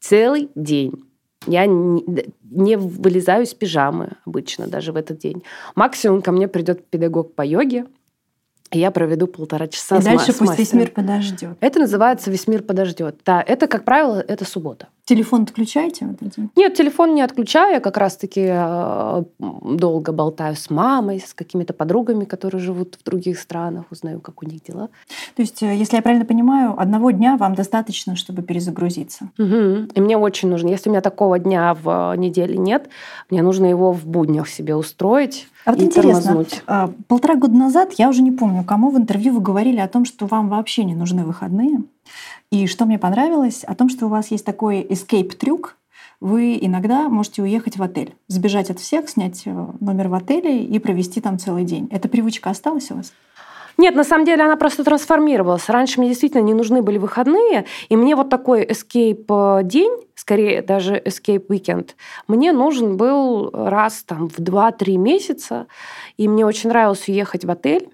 [0.00, 1.04] Целый день.
[1.46, 2.04] Я не,
[2.42, 5.42] не вылезаю из пижамы обычно даже в этот день.
[5.74, 7.86] Максимум ко мне придет педагог по йоге,
[8.70, 9.98] я проведу полтора часа.
[9.98, 11.56] И с дальше пусть весь мир подождет.
[11.60, 13.20] Это называется весь мир подождет.
[13.24, 14.88] Да, это, как правило, это суббота.
[15.12, 16.08] Телефон отключаете?
[16.56, 17.74] Нет, телефон не отключаю.
[17.74, 23.38] Я как раз-таки э, долго болтаю с мамой, с какими-то подругами, которые живут в других
[23.38, 24.88] странах, узнаю, как у них дела.
[25.36, 29.28] То есть, э, если я правильно понимаю, одного дня вам достаточно, чтобы перезагрузиться?
[29.36, 29.92] Угу.
[29.94, 30.68] И мне очень нужно.
[30.68, 32.88] Если у меня такого дня в неделе нет,
[33.28, 35.46] мне нужно его в буднях себе устроить.
[35.66, 36.62] А вот и интересно, тормознуть.
[36.66, 40.06] А, полтора года назад, я уже не помню, кому в интервью вы говорили о том,
[40.06, 41.82] что вам вообще не нужны выходные.
[42.52, 45.76] И что мне понравилось, о том, что у вас есть такой escape-трюк,
[46.20, 50.78] вы иногда можете уехать в отель, сбежать от всех, снять э, номер в отеле и
[50.78, 51.88] провести там целый день.
[51.90, 53.14] Эта привычка осталась у вас?
[53.78, 55.70] Нет, на самом деле она просто трансформировалась.
[55.70, 60.96] Раньше мне действительно не нужны были выходные, и мне вот такой escape день, скорее даже
[60.96, 61.92] escape weekend,
[62.28, 65.68] мне нужен был раз там в 2-3 месяца,
[66.18, 67.88] и мне очень нравилось уехать в отель,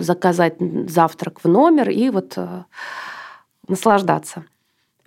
[0.00, 0.56] заказать
[0.88, 2.64] завтрак в номер и вот э,
[3.68, 4.44] наслаждаться.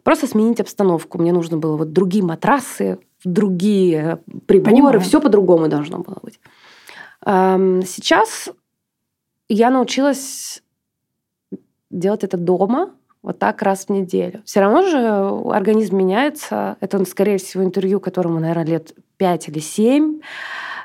[0.03, 1.17] Просто сменить обстановку.
[1.17, 4.99] Мне нужно было вот другие матрасы, другие приборы, Понимаю.
[5.01, 6.39] все по-другому должно было быть.
[7.25, 8.49] Эм, сейчас
[9.49, 10.63] я научилась
[11.89, 14.41] делать это дома, вот так раз в неделю.
[14.45, 14.99] Все равно же
[15.53, 16.77] организм меняется.
[16.79, 20.21] Это, скорее всего, интервью, которому, наверное, лет пять или семь.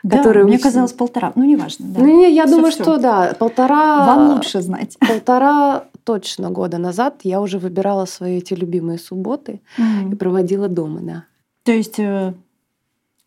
[0.03, 1.33] Да, который мне казалось полтора.
[1.35, 1.87] Ну, неважно.
[1.89, 2.01] Да.
[2.01, 2.83] Ну, не, я всё, думаю, всё.
[2.83, 4.07] что да, полтора...
[4.07, 4.97] Вам лучше знать.
[4.99, 9.61] Полтора точно года назад я уже выбирала свои эти любимые субботы
[10.11, 11.25] и проводила дома, да.
[11.63, 12.35] То есть э,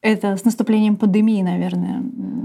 [0.01, 2.03] это с наступлением пандемии, наверное,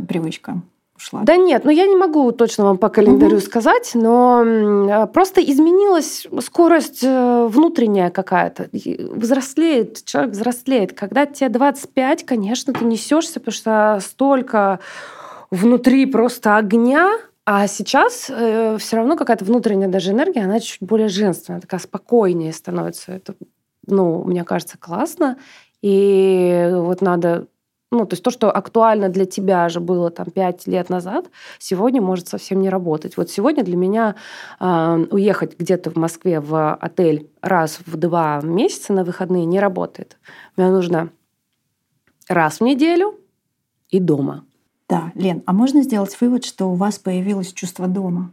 [0.08, 0.62] привычка
[1.00, 1.22] ушла?
[1.22, 3.44] Да нет, ну я не могу точно вам по календарю угу.
[3.44, 8.68] сказать, но а, просто изменилась скорость э, внутренняя какая-то.
[8.72, 10.92] Взрослеет, человек взрослеет.
[10.92, 14.80] Когда тебе 25, конечно, ты несешься, потому что столько
[15.50, 17.10] внутри просто огня,
[17.44, 22.52] а сейчас э, все равно какая-то внутренняя даже энергия, она чуть более женственная, такая спокойнее
[22.52, 23.12] становится.
[23.12, 23.34] Это,
[23.86, 25.36] ну, мне кажется, классно.
[25.82, 27.48] И вот надо
[27.90, 31.26] ну, то есть то, что актуально для тебя же было там пять лет назад,
[31.58, 33.16] сегодня может совсем не работать.
[33.16, 34.14] Вот сегодня для меня
[34.60, 40.18] э, уехать где-то в Москве в отель раз в два месяца на выходные не работает.
[40.56, 41.10] Мне нужно
[42.28, 43.18] раз в неделю
[43.88, 44.44] и дома.
[44.88, 48.30] Да, Лен, а можно сделать вывод, что у вас появилось чувство дома?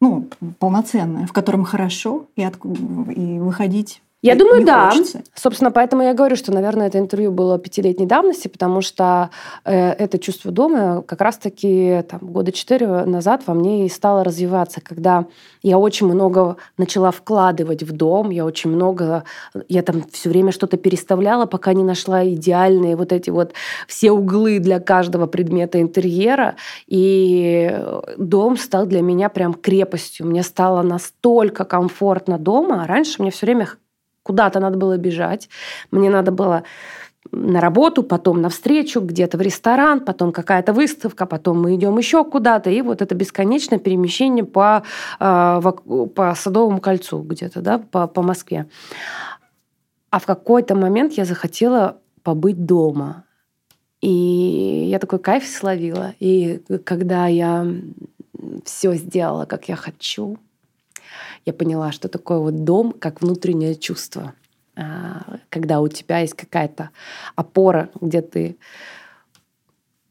[0.00, 2.56] Ну, полноценное, в котором хорошо, и, от...
[2.64, 4.90] и выходить я это думаю, да.
[4.90, 5.22] Хочется.
[5.34, 9.30] Собственно, поэтому я говорю, что, наверное, это интервью было пятилетней давности, потому что
[9.64, 14.80] э, это чувство дома как раз-таки там, года четыре назад во мне и стало развиваться,
[14.80, 15.26] когда
[15.62, 19.24] я очень много начала вкладывать в дом, я очень много,
[19.68, 23.52] я там все время что-то переставляла, пока не нашла идеальные вот эти вот
[23.86, 27.80] все углы для каждого предмета интерьера, и
[28.16, 30.26] дом стал для меня прям крепостью.
[30.26, 32.82] Мне стало настолько комфортно дома.
[32.82, 33.66] А раньше мне все время
[34.26, 35.48] куда-то надо было бежать,
[35.92, 36.64] мне надо было
[37.32, 42.24] на работу, потом на встречу, где-то в ресторан, потом какая-то выставка, потом мы идем еще
[42.24, 44.82] куда-то, и вот это бесконечное перемещение по,
[45.20, 45.60] э,
[46.14, 48.66] по Садовому кольцу где-то, да, по, по Москве.
[50.10, 53.24] А в какой-то момент я захотела побыть дома.
[54.00, 56.14] И я такой кайф словила.
[56.20, 57.66] И когда я
[58.64, 60.38] все сделала, как я хочу,
[61.46, 64.34] я поняла, что такое вот дом как внутреннее чувство.
[64.74, 66.90] А, когда у тебя есть какая-то
[67.34, 68.56] опора, где ты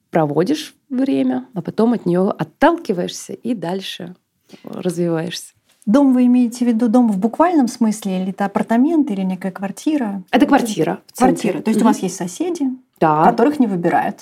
[0.10, 4.16] проводишь время, а потом от нее отталкиваешься и дальше
[4.64, 5.54] развиваешься.
[5.86, 10.24] Дом вы имеете в виду дом в буквальном смысле, или это апартамент, или некая квартира?
[10.32, 11.02] Это квартира.
[11.16, 11.62] Квартира.
[11.62, 11.84] То есть mm-hmm.
[11.84, 12.70] у вас есть соседи,
[13.00, 13.26] да.
[13.26, 14.22] которых не выбирают.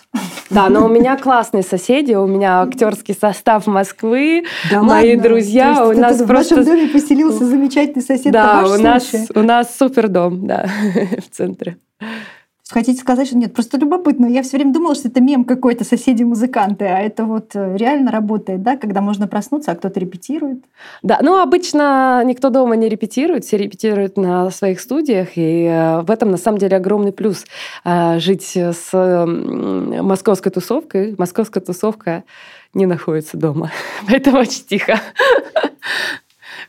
[0.50, 5.24] Да, но у меня классные соседи, у меня актерский состав Москвы, да мои ладно?
[5.30, 5.86] друзья.
[5.86, 8.32] у нас просто в вашем доме поселился замечательный сосед.
[8.32, 10.68] Да, у нас у нас супер дом, да,
[11.18, 11.78] в центре.
[12.69, 13.54] Хотите сказать, что нет?
[13.54, 14.26] Просто любопытно.
[14.26, 18.63] Я все время думала, что это мем какой-то, соседи-музыканты, а это вот э, реально работает,
[18.63, 20.63] да, когда можно проснуться, а кто-то репетирует.
[21.02, 26.10] Да, ну обычно никто дома не репетирует, все репетируют на своих студиях, и э, в
[26.10, 27.45] этом на самом деле огромный плюс
[27.84, 31.15] э, жить с московской тусовкой.
[31.17, 32.23] Московская тусовка
[32.73, 33.71] не находится дома,
[34.08, 35.02] поэтому очень тихо.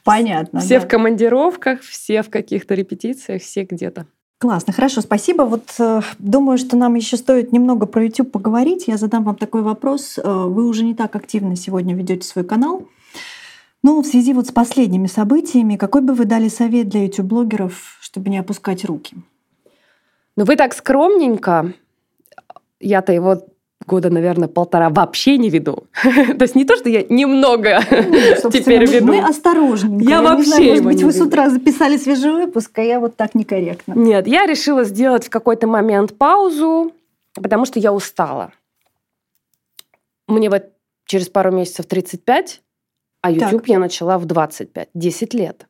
[0.03, 0.59] Понятно.
[0.59, 0.85] Все да.
[0.85, 4.07] в командировках, все в каких-то репетициях, все где-то.
[4.45, 5.45] Классно, хорошо, спасибо.
[5.45, 8.85] Вот э, думаю, что нам еще стоит немного про YouTube поговорить.
[8.89, 10.19] Я задам вам такой вопрос.
[10.19, 12.87] Э, вы уже не так активно сегодня ведете свой канал.
[13.83, 18.29] Но в связи вот с последними событиями, какой бы вы дали совет для YouTube-блогеров, чтобы
[18.29, 19.17] не опускать руки?
[20.37, 21.73] Ну, вы так скромненько.
[22.81, 23.47] Я-то его
[23.87, 25.85] года, наверное, полтора вообще не веду.
[26.03, 29.07] то есть не то, что я немного ну, теперь веду.
[29.07, 30.05] Мы осторожненько.
[30.05, 31.19] Я, я вообще знаю, Может быть, вы веду.
[31.19, 33.95] с утра записали свежий выпуск, а я вот так некорректно.
[33.95, 36.93] Нет, я решила сделать в какой-то момент паузу,
[37.35, 38.53] потому что я устала.
[40.27, 40.65] Мне вот
[41.07, 42.63] через пару месяцев 35,
[43.21, 43.69] а YouTube так.
[43.69, 45.67] я начала в 25, 10 лет.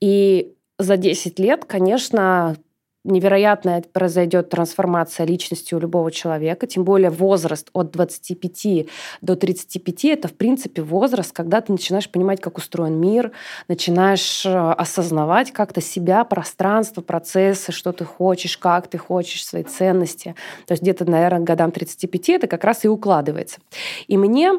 [0.00, 2.56] И за 10 лет, конечно,
[3.04, 8.86] невероятная произойдет трансформация личности у любого человека, тем более возраст от 25
[9.20, 13.32] до 35 это, в принципе, возраст, когда ты начинаешь понимать, как устроен мир,
[13.68, 20.34] начинаешь э, осознавать как-то себя, пространство, процессы, что ты хочешь, как ты хочешь, свои ценности.
[20.66, 23.60] То есть где-то, наверное, годам 35 это как раз и укладывается.
[24.06, 24.52] И мне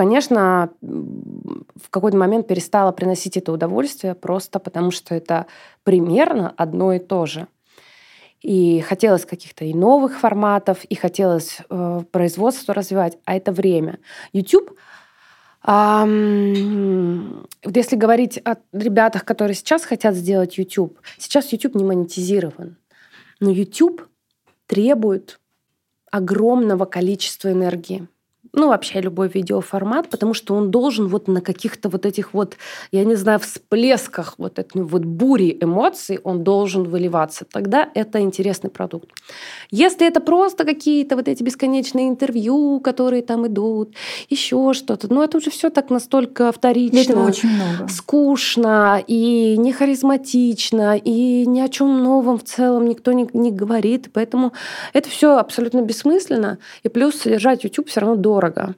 [0.00, 5.44] конечно, в какой-то момент перестала приносить это удовольствие просто потому, что это
[5.82, 7.48] примерно одно и то же.
[8.40, 13.98] И хотелось каких-то и новых форматов, и хотелось э, производство развивать, а это время.
[14.32, 14.74] YouTube
[17.66, 22.78] если говорить о ребятах, которые сейчас хотят сделать YouTube, сейчас YouTube не монетизирован.
[23.40, 24.08] Но YouTube
[24.66, 25.38] требует
[26.10, 28.08] огромного количества энергии
[28.52, 32.56] ну, вообще любой видеоформат, потому что он должен вот на каких-то вот этих вот,
[32.90, 37.44] я не знаю, всплесках вот этой вот бури эмоций он должен выливаться.
[37.50, 39.10] Тогда это интересный продукт.
[39.70, 43.94] Если это просто какие-то вот эти бесконечные интервью, которые там идут,
[44.28, 46.98] еще что-то, ну, это уже все так настолько вторично.
[46.98, 47.88] Этого очень много.
[47.88, 54.10] Скучно и не харизматично, и ни о чем новом в целом никто не, не говорит.
[54.12, 54.52] Поэтому
[54.92, 56.58] это все абсолютно бессмысленно.
[56.82, 58.74] И плюс содержать YouTube все равно дорого дорого.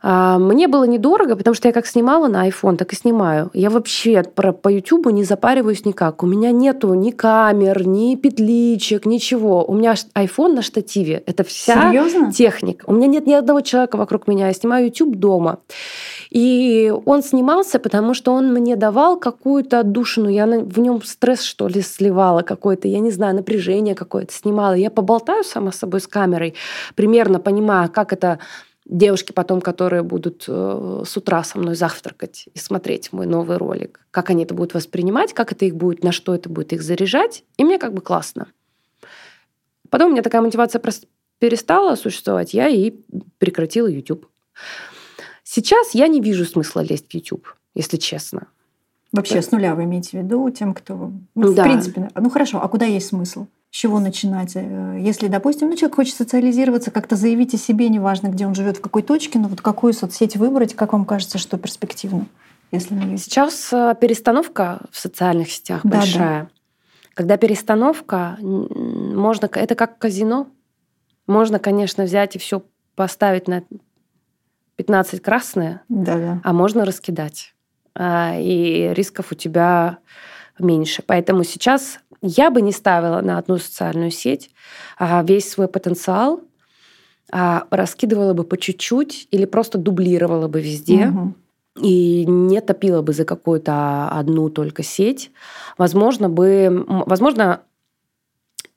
[0.00, 3.50] А, мне было недорого, потому что я как снимала на iPhone, так и снимаю.
[3.52, 6.22] Я вообще про, по YouTube не запариваюсь никак.
[6.22, 9.64] У меня нету ни камер, ни петличек, ничего.
[9.64, 11.22] У меня iPhone на штативе.
[11.26, 12.32] Это вся Серьезно?
[12.32, 12.84] техника.
[12.86, 14.46] У меня нет ни одного человека вокруг меня.
[14.46, 15.58] Я снимаю YouTube дома.
[16.30, 20.28] И он снимался, потому что он мне давал какую-то отдушину.
[20.28, 24.74] Я в нем стресс, что ли, сливала какой-то, я не знаю, напряжение какое-то снимала.
[24.74, 26.54] Я поболтаю сама с собой с камерой,
[26.94, 28.38] примерно понимая, как это
[28.88, 34.00] девушки потом, которые будут э, с утра со мной завтракать и смотреть мой новый ролик,
[34.10, 37.44] как они это будут воспринимать, как это их будет, на что это будет их заряжать,
[37.56, 38.48] и мне как бы классно.
[39.90, 40.82] Потом у меня такая мотивация
[41.38, 42.94] перестала существовать, я и
[43.38, 44.26] прекратила YouTube.
[45.44, 48.48] Сейчас я не вижу смысла лезть в YouTube, если честно.
[49.12, 49.42] Вообще да.
[49.42, 51.12] с нуля вы имеете в виду тем, кто...
[51.34, 51.62] Ну, да.
[51.62, 53.46] в принципе, ну хорошо, а куда есть смысл?
[53.70, 54.56] С чего начинать?
[54.56, 58.78] Э, если, допустим, ну, человек хочет социализироваться, как-то заявить о себе, неважно, где он живет,
[58.78, 62.26] в какой точке, но вот какую соцсеть выбрать, как вам кажется, что перспективно?
[62.70, 66.42] Если не Сейчас э, перестановка в социальных сетях да, большая.
[66.42, 66.48] Да.
[67.14, 70.46] Когда перестановка, можно, это как казино.
[71.26, 72.62] Можно, конечно, взять и все
[72.94, 73.64] поставить на
[74.76, 76.40] 15 красное, да, да.
[76.44, 77.54] а можно раскидать.
[77.94, 79.98] А, и рисков у тебя
[80.58, 81.02] меньше.
[81.04, 84.50] Поэтому сейчас я бы не ставила на одну социальную сеть
[84.98, 86.40] а весь свой потенциал,
[87.30, 91.08] а раскидывала бы по чуть-чуть или просто дублировала бы везде.
[91.08, 91.34] Угу.
[91.82, 95.30] И не топила бы за какую-то одну только сеть.
[95.76, 97.60] Возможно, бы, возможно,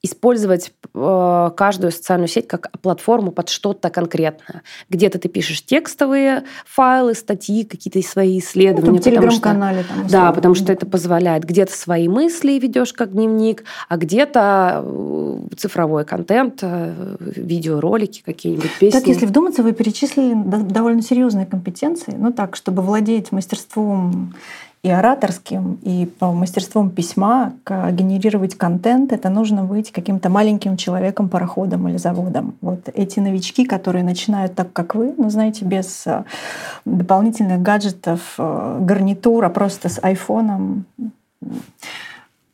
[0.03, 4.63] использовать э, каждую социальную сеть как платформу под что-то конкретное.
[4.89, 8.91] Где-то ты пишешь текстовые файлы, статьи, какие-то свои исследования.
[8.91, 9.83] Ну, в телеграм-канале.
[9.83, 11.43] Там, да, потому что это позволяет.
[11.43, 18.97] Где-то свои мысли ведешь как дневник, а где-то э, цифровой контент, э, видеоролики какие-нибудь, песни.
[18.97, 22.15] Так, если вдуматься, вы перечислили довольно серьезные компетенции.
[22.17, 24.33] Ну так, чтобы владеть мастерством
[24.83, 31.97] и ораторским, и по мастерством письма генерировать контент, это нужно быть каким-то маленьким человеком-пароходом или
[31.97, 32.55] заводом.
[32.61, 36.23] Вот эти новички, которые начинают так, как вы, ну, знаете, без э,
[36.85, 40.85] дополнительных гаджетов, э, гарнитура, просто с айфоном,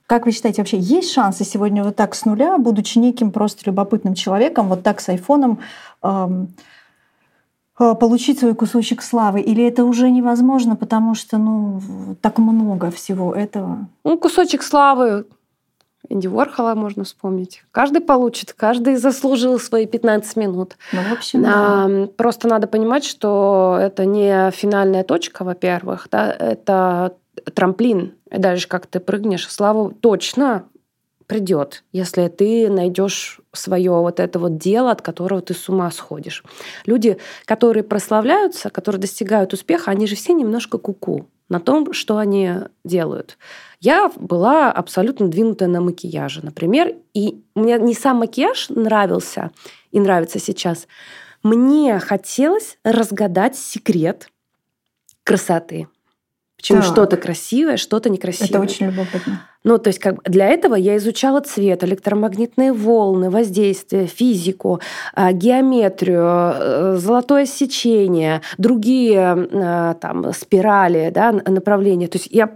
[0.05, 4.15] как вы считаете, вообще есть шансы сегодня вот так с нуля, будучи неким просто любопытным
[4.15, 5.59] человеком, вот так с айфоном
[6.01, 6.49] эм,
[7.77, 9.41] получить свой кусочек славы?
[9.41, 11.81] Или это уже невозможно, потому что ну,
[12.21, 13.87] так много всего этого?
[14.03, 15.25] Ну, кусочек славы
[16.09, 17.63] Энди Уорхола можно вспомнить.
[17.71, 20.77] Каждый получит, каждый заслужил свои 15 минут.
[20.93, 22.07] Ну, в общем, а, да.
[22.15, 27.15] Просто надо понимать, что это не финальная точка, во-первых, да, это
[27.53, 28.13] трамплин.
[28.31, 30.63] И дальше как ты прыгнешь, славу точно
[31.27, 36.43] придет, если ты найдешь свое вот это вот дело, от которого ты с ума сходишь.
[36.85, 42.17] Люди, которые прославляются, которые достигают успеха, они же все немножко куку -ку на том, что
[42.17, 42.51] они
[42.83, 43.37] делают.
[43.79, 49.51] Я была абсолютно двинутая на макияже, например, и мне не сам макияж нравился
[49.91, 50.87] и нравится сейчас.
[51.43, 54.29] Мне хотелось разгадать секрет
[55.23, 55.87] красоты.
[56.57, 58.49] Почему что-то красивое, что-то некрасивое.
[58.49, 59.47] Это очень любопытно.
[59.67, 64.79] Ну, то есть как для этого я изучала цвет, электромагнитные волны, воздействие, физику,
[65.13, 72.07] а, геометрию, э, золотое сечение, другие а, там спирали, да, направления.
[72.07, 72.49] То есть я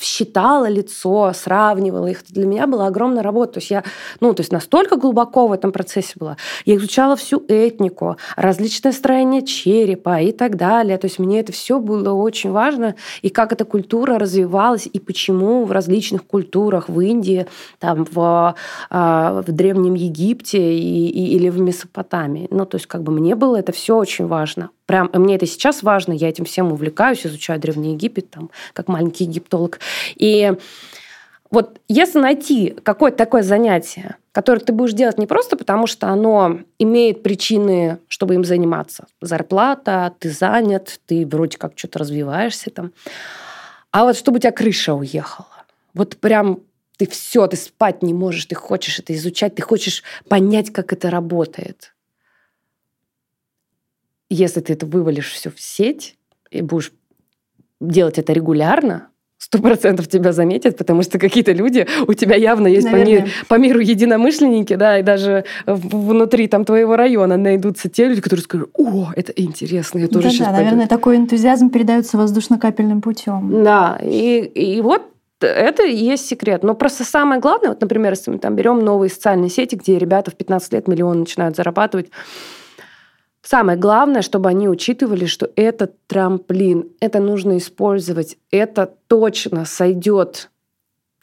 [0.00, 2.22] считала лицо, сравнивала их.
[2.28, 3.54] Для меня была огромная работа.
[3.54, 3.82] То есть я,
[4.20, 6.36] ну, то есть настолько глубоко в этом процессе была.
[6.64, 10.96] Я изучала всю этнику, различное строение черепа и так далее.
[10.96, 12.94] То есть мне это все было очень важно.
[13.22, 17.46] И как эта культура развивалась, и почему в различных культурах культурах, в Индии,
[17.78, 18.54] там, в,
[18.90, 22.48] а, в Древнем Египте и, и, или в Месопотамии.
[22.50, 24.70] Ну, то есть как бы мне было это все очень важно.
[24.86, 29.24] Прям мне это сейчас важно, я этим всем увлекаюсь, изучаю Древний Египет, там, как маленький
[29.24, 29.80] египтолог.
[30.16, 30.52] И
[31.50, 36.58] вот если найти какое-то такое занятие, которое ты будешь делать не просто потому, что оно
[36.78, 39.06] имеет причины, чтобы им заниматься.
[39.20, 42.92] Зарплата, ты занят, ты вроде как что-то развиваешься там.
[43.90, 45.51] А вот чтобы у тебя крыша уехала.
[45.94, 46.60] Вот прям
[46.96, 51.10] ты все, ты спать не можешь, ты хочешь это изучать, ты хочешь понять, как это
[51.10, 51.94] работает.
[54.28, 56.16] Если ты это вывалишь все в сеть
[56.50, 56.92] и будешь
[57.80, 62.88] делать это регулярно, сто процентов тебя заметят, потому что какие-то люди у тебя явно есть
[62.88, 68.20] по, мир, по миру единомышленники, да, и даже внутри там твоего района найдутся те люди,
[68.20, 70.64] которые скажут, о, это интересно, я тоже да, сейчас Да, пойду.
[70.64, 73.64] наверное, такой энтузиазм передается воздушно-капельным путем.
[73.64, 75.11] Да, и, и вот
[75.46, 76.62] это и есть секрет.
[76.62, 80.30] Но просто самое главное, вот, например, если мы там берем новые социальные сети, где ребята
[80.30, 82.10] в 15 лет миллион начинают зарабатывать,
[83.44, 90.48] Самое главное, чтобы они учитывали, что это трамплин, это нужно использовать, это точно сойдет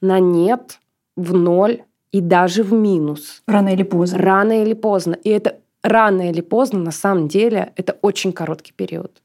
[0.02, 0.80] на нет,
[1.16, 3.42] в ноль и даже в минус.
[3.48, 4.18] Рано или поздно.
[4.18, 5.14] Рано или поздно.
[5.24, 9.22] И это рано или поздно, на самом деле, это очень короткий период.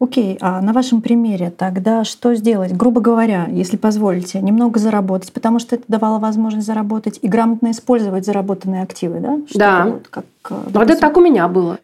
[0.00, 2.72] Окей, а на вашем примере тогда что сделать?
[2.72, 8.24] Грубо говоря, если позволите, немного заработать, потому что это давало возможность заработать и грамотно использовать
[8.24, 9.38] заработанные активы, да?
[9.48, 9.86] Что да.
[9.86, 11.78] Вот, как, э, вот это так у меня было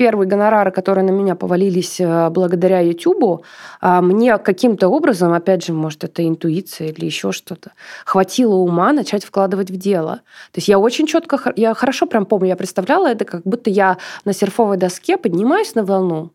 [0.00, 3.44] первые гонорары, которые на меня повалились э, благодаря YouTube,
[3.82, 7.72] а, мне каким-то образом, опять же, может, это интуиция или еще что-то,
[8.06, 10.22] хватило ума начать вкладывать в дело.
[10.52, 13.98] То есть я очень четко, я хорошо прям помню, я представляла это, как будто я
[14.24, 16.30] на серфовой доске поднимаюсь на волну,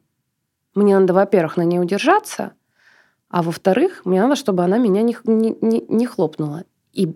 [0.75, 2.53] мне надо, во-первых, на ней удержаться,
[3.29, 6.63] а во-вторых, мне надо, чтобы она меня не, не, не, не хлопнула.
[6.93, 7.15] И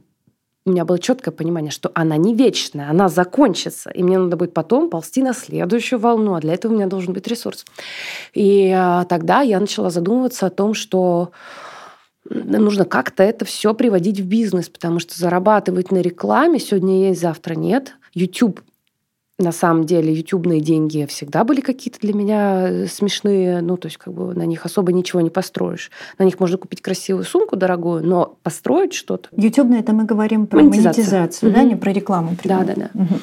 [0.66, 4.54] у меня было четкое понимание, что она не вечная, она закончится, и мне надо будет
[4.54, 7.66] потом ползти на следующую волну, а для этого у меня должен быть ресурс.
[8.34, 11.32] И а, тогда я начала задумываться о том, что
[12.30, 17.56] нужно как-то это все приводить в бизнес, потому что зарабатывать на рекламе сегодня есть, завтра
[17.56, 17.96] нет.
[18.14, 18.62] YouTube
[19.40, 23.98] на самом деле ютубные деньги всегда были какие-то для меня э, смешные, ну, то есть
[23.98, 25.92] как бы на них особо ничего не построишь.
[26.18, 29.30] На них можно купить красивую сумку дорогую, но построить что-то...
[29.36, 31.60] Ютубные это мы говорим про монетизацию, монетизацию угу.
[31.60, 32.36] да, не про рекламу.
[32.44, 32.90] Да, да, да.
[32.94, 33.16] Угу.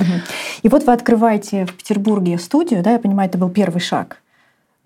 [0.63, 4.23] И вот вы открываете в Петербурге студию, да, я понимаю, это был первый шаг.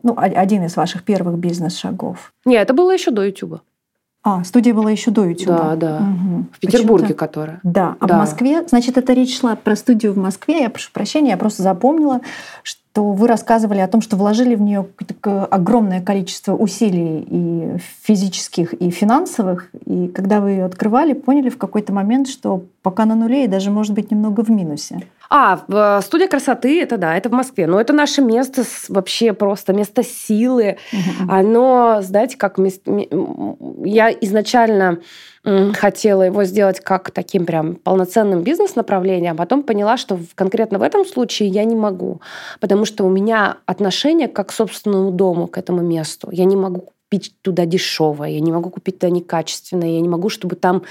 [0.03, 2.33] Ну, один из ваших первых бизнес-шагов.
[2.45, 3.61] Нет, это было еще до Ютуба.
[4.23, 5.47] А, студия была еще до YouTube.
[5.47, 5.97] Да, да.
[5.97, 6.45] Угу.
[6.53, 7.61] В Петербурге, которая.
[7.63, 7.97] Да.
[8.01, 8.17] А да.
[8.17, 10.63] в Москве, значит, это речь шла про студию в Москве.
[10.63, 12.21] Я прошу прощения, я просто запомнила,
[12.63, 14.87] что вы рассказывали о том, что вложили в нее
[15.23, 19.71] огромное количество усилий и физических, и финансовых.
[19.87, 23.71] И когда вы ее открывали, поняли в какой-то момент, что пока на нуле и даже,
[23.71, 25.07] может быть, немного в минусе.
[25.33, 27.69] А, э, студия красоты, это да, это в Москве.
[27.69, 30.77] Но это наше место вообще просто, место силы.
[31.29, 32.59] Оно, знаете, как...
[33.85, 34.99] Я изначально
[35.75, 41.07] хотела его сделать как таким прям полноценным бизнес-направлением, а потом поняла, что конкретно в этом
[41.07, 42.21] случае я не могу,
[42.59, 46.29] потому что у меня отношение как к собственному дому, к этому месту.
[46.31, 50.29] Я не могу купить туда дешевое, я не могу купить туда некачественное, я не могу,
[50.29, 50.83] чтобы там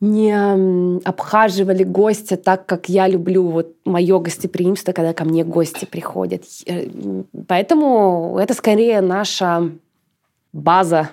[0.00, 6.42] не обхаживали гостя так, как я люблю вот мое гостеприимство, когда ко мне гости приходят.
[7.46, 9.70] Поэтому это скорее наша
[10.52, 11.10] база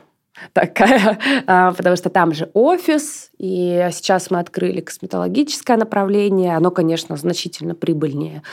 [0.54, 1.18] такая,
[1.48, 6.56] а, потому что там же офис, и сейчас мы открыли косметологическое направление.
[6.56, 8.44] Оно, конечно, значительно прибыльнее.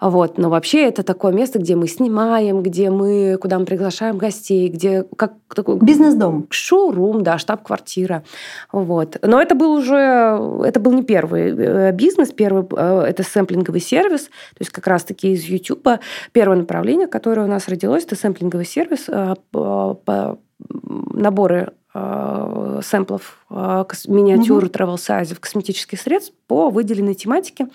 [0.00, 0.38] Вот.
[0.38, 5.04] Но вообще это такое место, где мы снимаем, где мы, куда мы приглашаем гостей, где
[5.16, 5.78] как такой...
[5.78, 6.46] Бизнес-дом.
[6.50, 8.24] Шоурум, да, штаб-квартира.
[8.72, 9.18] Вот.
[9.22, 10.40] Но это был уже...
[10.64, 12.32] Это был не первый э, бизнес.
[12.32, 14.24] Первый э,— это сэмплинговый сервис.
[14.24, 15.88] То есть как раз-таки из YouTube.
[16.32, 19.34] Первое направление, которое у нас родилось, это сэмплинговый сервис э,
[20.68, 24.72] наборы э, сэмплов э, миниатюр, угу.
[24.72, 27.68] travel сайзов, косметических средств по выделенной тематике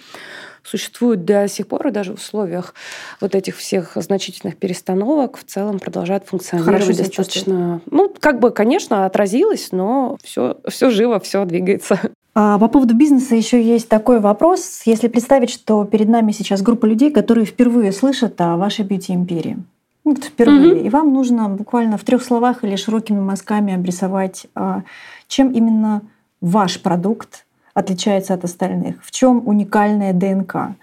[0.63, 2.73] существуют до сих пор, и даже в условиях
[3.19, 7.81] вот этих всех значительных перестановок в целом продолжают функционировать Хорошо достаточно.
[7.91, 11.99] Ну, как бы, конечно, отразилось, но все, все живо, все двигается.
[12.35, 14.81] А по поводу бизнеса еще есть такой вопрос.
[14.85, 19.57] Если представить, что перед нами сейчас группа людей, которые впервые слышат о вашей бьюти-империи,
[20.03, 20.75] ну, впервые.
[20.75, 20.85] Угу.
[20.85, 24.83] И вам нужно буквально в трех словах или широкими мазками обрисовать, а,
[25.27, 26.01] чем именно
[26.41, 30.75] ваш продукт отличается от остальных, в чем уникальная ДНК.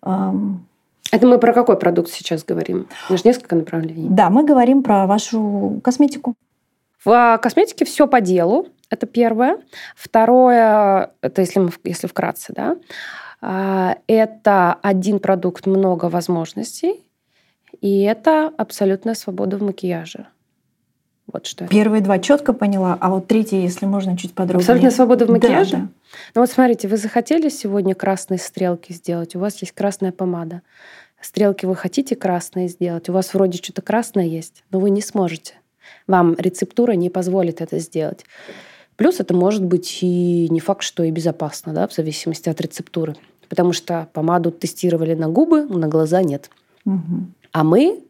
[0.00, 2.86] Это мы про какой продукт сейчас говорим?
[3.10, 4.08] У нас несколько направлений.
[4.08, 6.34] Да, мы говорим про вашу косметику.
[7.04, 8.68] В косметике все по делу.
[8.88, 9.58] Это первое.
[9.94, 12.76] Второе, это если, мы, если вкратце, да,
[13.40, 17.02] а, это один продукт, много возможностей,
[17.82, 20.28] и это абсолютная свобода в макияже.
[21.26, 21.66] Вот что.
[21.66, 24.60] Первые два четко поняла, а вот третий, если можно, чуть подробнее.
[24.62, 25.72] Абсолютная свобода в макияже?
[25.72, 25.88] Да, да.
[26.34, 30.62] Ну вот смотрите, вы захотели сегодня красные стрелки сделать, у вас есть красная помада.
[31.20, 35.54] Стрелки вы хотите красные сделать, у вас вроде что-то красное есть, но вы не сможете.
[36.06, 38.24] Вам рецептура не позволит это сделать.
[38.94, 43.16] Плюс это может быть и не факт, что и безопасно, да, в зависимости от рецептуры.
[43.48, 46.48] Потому что помаду тестировали на губы, на глаза нет.
[46.84, 47.26] Угу.
[47.52, 48.04] А мы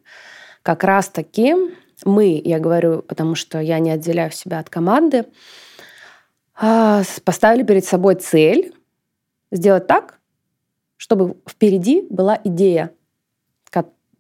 [0.63, 1.55] как раз-таки,
[2.05, 5.27] мы, я говорю, потому что я не отделяю себя от команды,
[6.55, 8.73] а, поставили перед собой цель
[9.51, 10.21] сделать так,
[10.97, 12.93] чтобы впереди была идея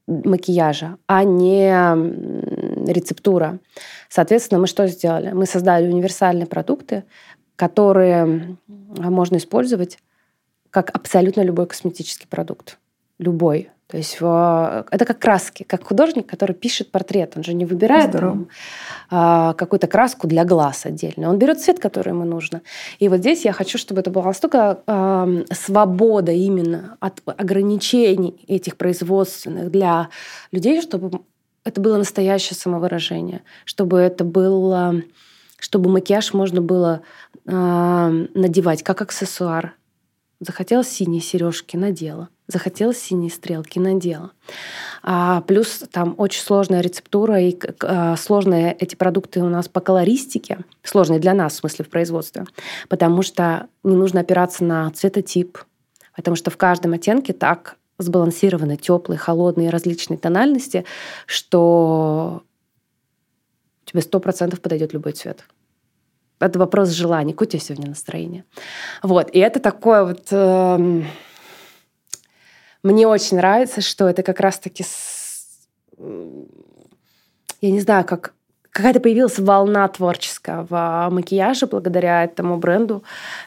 [0.07, 1.71] макияжа, а не
[2.91, 3.59] рецептура.
[4.09, 5.33] Соответственно, мы что сделали?
[5.33, 7.05] Мы создали универсальные продукты,
[7.57, 9.99] которые можно использовать
[10.71, 12.79] как абсолютно любой косметический продукт.
[13.19, 13.71] Любой.
[13.93, 17.35] То есть это как краски, как художник, который пишет портрет.
[17.37, 18.49] Он же не выбирает там,
[19.11, 21.29] а, какую-то краску для глаз отдельно.
[21.29, 22.63] Он берет цвет, который ему нужно.
[23.01, 28.79] И вот здесь я хочу, чтобы это была настолько э, свобода именно от ограничений этих
[28.79, 30.09] производственных для
[30.53, 31.21] людей, чтобы
[31.63, 35.03] это было настоящее самовыражение, чтобы это было,
[35.59, 37.03] чтобы макияж можно было
[37.45, 39.75] э, надевать как аксессуар.
[40.41, 44.33] Захотелось синие сережки, надела захотелось синие стрелки, надела.
[45.03, 50.59] А, плюс там очень сложная рецептура и а, сложные эти продукты у нас по колористике,
[50.83, 52.45] сложные для нас, в смысле, в производстве,
[52.89, 55.59] потому что не нужно опираться на цветотип,
[56.17, 60.85] потому что в каждом оттенке так сбалансированы теплые, холодные, различные тональности,
[61.27, 62.43] что
[63.85, 65.45] тебе сто процентов подойдет любой цвет.
[66.41, 68.45] Это вопрос желания, какое у тебя сегодня настроение.
[69.03, 69.31] Вот.
[69.31, 70.27] И это такое вот...
[70.31, 71.03] Э,
[72.83, 74.85] мне очень нравится, что это как раз-таки,
[75.99, 78.35] я не знаю, как
[78.71, 83.05] какая-то появилась волна творческая в макияже благодаря этому бренду.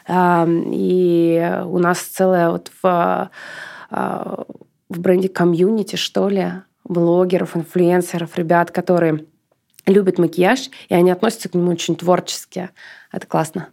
[0.08, 3.30] И у нас целая вот в,
[3.90, 4.44] а,
[4.88, 6.52] в бренде комьюнити, что ли,
[6.84, 9.26] блогеров, инфлюенсеров, ребят, которые
[9.86, 12.70] любят макияж, и они относятся к нему очень творчески.
[13.12, 13.68] Это классно.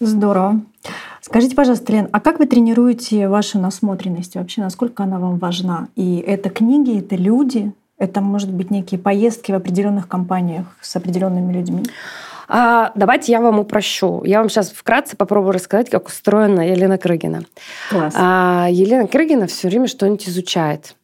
[0.00, 0.60] Здорово.
[1.22, 4.36] Скажите, пожалуйста, Лен, а как вы тренируете вашу насмотренность?
[4.36, 5.88] Вообще, насколько она вам важна?
[5.96, 11.52] И это книги, это люди, это, может быть, некие поездки в определенных компаниях с определенными
[11.52, 11.84] людьми?
[12.48, 14.22] А, давайте я вам упрощу.
[14.24, 17.42] Я вам сейчас вкратце попробую рассказать, как устроена Елена Крыгина.
[17.90, 18.14] Класс.
[18.16, 20.94] А, Елена Крыгина все время что-нибудь изучает.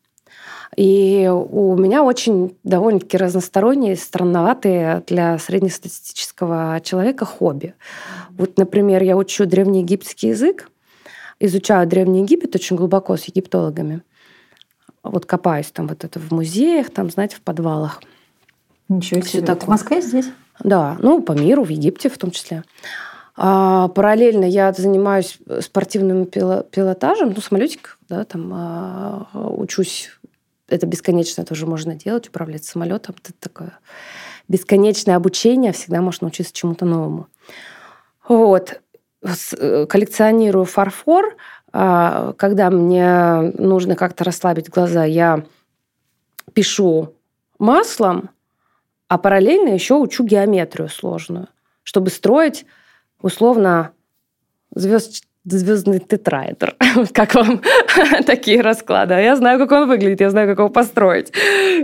[0.76, 7.74] И у меня очень довольно-таки разносторонние, странноватые для среднестатистического человека хобби.
[8.30, 10.70] Вот, например, я учу древнеегипетский язык,
[11.40, 14.02] изучаю Древний Египет очень глубоко с египтологами.
[15.02, 18.00] Вот копаюсь там вот это в музеях, там, знаете, в подвалах.
[18.88, 19.28] Ничего себе.
[19.28, 19.66] Все такое.
[19.66, 20.26] В Москве здесь?
[20.60, 22.62] Да, ну, по миру, в Египте в том числе.
[23.36, 30.10] А, параллельно я занимаюсь спортивным пилотажем, ну, самолетик, да, там а, учусь
[30.72, 33.14] это бесконечно тоже можно делать, управлять самолетом.
[33.22, 33.78] Это такое
[34.48, 37.28] бесконечное обучение, всегда можно научиться чему-то новому.
[38.28, 38.80] Вот.
[39.22, 41.36] Э, коллекционирую фарфор.
[41.72, 45.44] А, когда мне нужно как-то расслабить глаза, я
[46.52, 47.14] пишу
[47.58, 48.30] маслом,
[49.08, 51.48] а параллельно еще учу геометрию сложную,
[51.82, 52.66] чтобы строить
[53.20, 53.92] условно
[54.74, 56.76] звезд звездный тетраэдр.
[57.12, 57.62] как вам
[58.26, 59.14] такие расклады?
[59.14, 61.32] Я знаю, как он выглядит, я знаю, как его построить.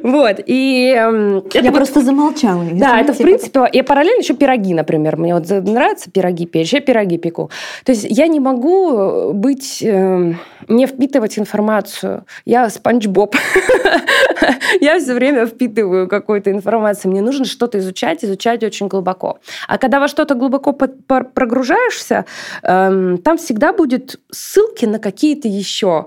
[0.02, 0.40] Вот.
[0.46, 2.64] И, эм, я это просто вот, замолчала.
[2.72, 3.66] Да, это в принципе...
[3.72, 5.16] И параллельно еще пироги, например.
[5.16, 7.50] Мне вот нравятся пироги печь, я пироги пеку.
[7.84, 9.82] То есть я не могу быть...
[9.82, 10.34] Э,
[10.68, 12.24] не впитывать информацию.
[12.44, 13.34] Я спанч Боб.
[14.80, 17.10] я все время впитываю какую-то информацию.
[17.10, 19.38] Мне нужно что-то изучать, изучать очень глубоко.
[19.66, 22.24] А когда во что-то глубоко прогружаешься,
[22.62, 25.97] эм, там всегда будет ссылки на какие-то еще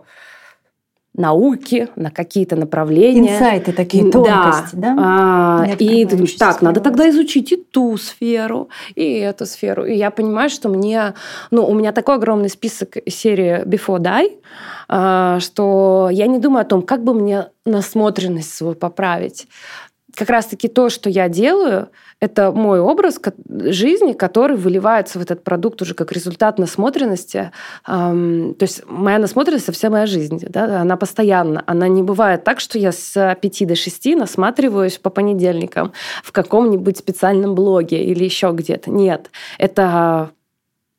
[1.13, 3.35] науки, на какие-то направления.
[3.35, 4.95] Инсайты такие, тонкости, да?
[4.95, 4.95] да?
[4.97, 9.85] А, и ты думаешь, так, надо тогда изучить и ту сферу, и эту сферу.
[9.85, 11.13] И я понимаю, что мне...
[11.51, 14.39] Ну, у меня такой огромный список серии Before Die,
[14.87, 19.47] а, что я не думаю о том, как бы мне насмотренность свою поправить.
[20.15, 21.89] Как раз-таки то, что я делаю,
[22.19, 27.51] это мой образ жизни, который выливается в этот продукт уже как результат насмотренности.
[27.85, 30.43] То есть моя насмотренность– это вся моя жизнь.
[30.49, 30.81] Да?
[30.81, 31.63] Она постоянно.
[31.65, 35.93] Она не бывает так, что я с 5 до 6 насматриваюсь по понедельникам
[36.23, 38.91] в каком-нибудь специальном блоге или еще где-то.
[38.91, 39.31] Нет.
[39.57, 40.31] Это...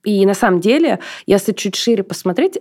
[0.04, 2.58] И на самом деле, если чуть шире посмотреть,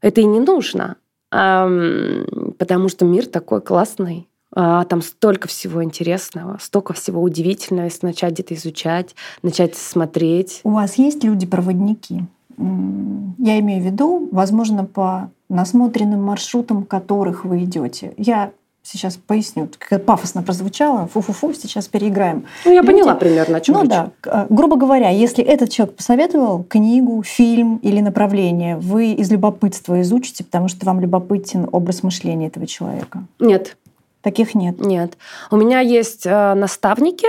[0.00, 0.94] это и не нужно.
[1.30, 8.54] Потому что мир такой классный там столько всего интересного, столько всего удивительного, если начать где-то
[8.54, 10.60] изучать, начать смотреть.
[10.64, 12.24] У вас есть люди-проводники?
[12.58, 18.14] Я имею в виду, возможно, по насмотренным маршрутам, которых вы идете.
[18.16, 22.44] Я сейчас поясню, как пафосно прозвучало, фу-фу-фу, сейчас переиграем.
[22.64, 22.92] Ну, я Люди...
[22.92, 23.90] поняла примерно, о чем Ну речь.
[23.90, 30.00] да, а, грубо говоря, если этот человек посоветовал книгу, фильм или направление, вы из любопытства
[30.02, 33.24] изучите, потому что вам любопытен образ мышления этого человека?
[33.38, 33.76] Нет.
[34.22, 34.80] Таких нет?
[34.80, 35.18] Нет.
[35.50, 37.26] У меня есть э, наставники,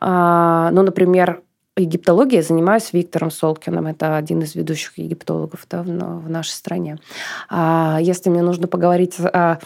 [0.00, 1.42] э, ну, например,
[1.76, 3.86] египтологией занимаюсь Виктором Солкиным.
[3.86, 6.98] Это один из ведущих египтологов да, в, в нашей стране.
[7.48, 9.58] А если мне нужно поговорить о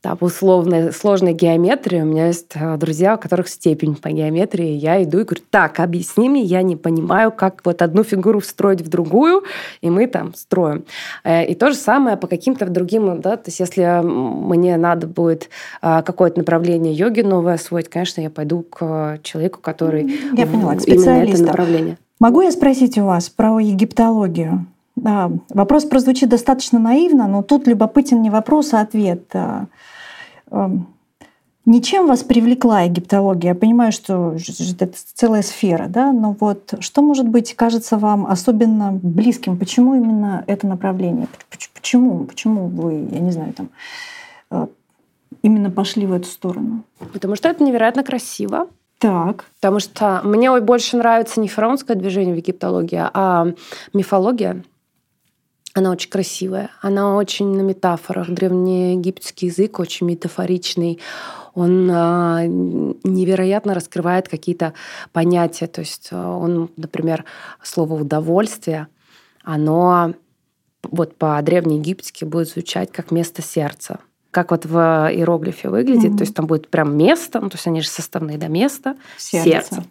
[0.00, 2.00] там, условной сложной геометрии.
[2.00, 4.70] У меня есть э, друзья, у которых степень по геометрии.
[4.70, 8.80] Я иду и говорю, так, объясни мне, я не понимаю, как вот одну фигуру встроить
[8.80, 9.44] в другую,
[9.82, 10.84] и мы там строим.
[11.22, 15.50] Э, и то же самое по каким-то другим, да, то есть если мне надо будет
[15.82, 21.10] э, какое-то направление йоги новое освоить, конечно, я пойду к человеку, который я поняла, именно
[21.10, 21.98] это направление.
[22.18, 24.66] Могу я спросить у вас про египтологию?
[25.00, 29.34] Да, вопрос прозвучит достаточно наивно, но тут любопытен не вопрос, а ответ.
[30.50, 30.88] Эм,
[31.64, 33.52] ничем вас привлекла египтология?
[33.52, 34.36] Я понимаю, что
[34.78, 39.56] это целая сфера, да, но вот что, может быть, кажется вам особенно близким?
[39.56, 41.28] Почему именно это направление?
[41.74, 42.24] Почему?
[42.24, 43.70] Почему вы, я не знаю, там,
[44.50, 44.66] э,
[45.40, 46.84] именно пошли в эту сторону?
[47.14, 48.66] Потому что это невероятно красиво.
[48.98, 49.46] Так.
[49.60, 53.46] Потому что мне больше нравится не фараонское движение в египтологии, а
[53.94, 54.62] мифология.
[55.72, 58.28] Она очень красивая, она очень на метафорах.
[58.28, 60.98] Древнеегипетский язык очень метафоричный.
[61.54, 64.74] Он а, невероятно раскрывает какие-то
[65.12, 65.68] понятия.
[65.68, 67.24] То есть а, он, например,
[67.62, 68.88] слово «удовольствие»,
[69.44, 70.14] оно
[70.82, 74.00] вот по-древнеегипетски будет звучать как «место сердца»
[74.30, 74.76] как вот в
[75.12, 76.16] иероглифе выглядит, mm-hmm.
[76.16, 79.50] то есть там будет прям место, ну, то есть они же составные до места, сердце.
[79.50, 79.84] сердце.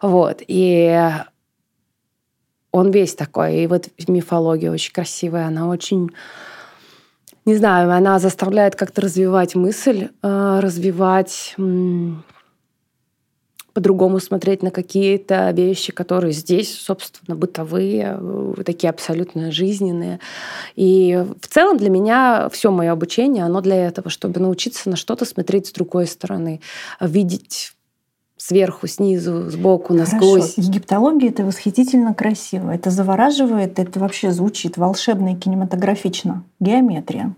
[0.00, 0.42] Вот.
[0.46, 1.10] И
[2.72, 3.62] он весь такой.
[3.62, 6.10] И вот мифология очень красивая, она очень
[7.46, 11.56] не знаю, она заставляет как-то развивать мысль, э, развивать
[13.72, 20.20] по-другому смотреть на какие-то вещи, которые здесь, собственно, бытовые, э, такие абсолютно жизненные.
[20.76, 25.24] И в целом для меня все мое обучение, оно для этого, чтобы научиться на что-то
[25.24, 26.60] смотреть с другой стороны,
[27.00, 27.72] видеть
[28.40, 30.54] сверху, снизу, сбоку, насквозь.
[30.54, 30.62] Хорошо.
[30.62, 32.70] Египтология— это восхитительно красиво.
[32.70, 36.42] Это завораживает, это вообще звучит волшебно и кинематографично.
[36.58, 37.34] Геометрия.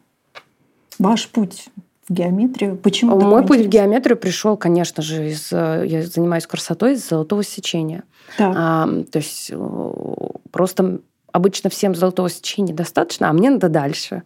[1.00, 1.70] Ваш путь
[2.08, 2.76] в геометрию?
[2.76, 3.20] Почему?
[3.20, 5.50] Мой путь в геометрию пришел, конечно же, из...
[5.50, 8.04] Я занимаюсь красотой из золотого сечения.
[8.38, 8.54] Так.
[8.56, 11.00] А, то есть э, просто
[11.32, 14.22] обычно всем золотого сечения достаточно, а мне надо дальше.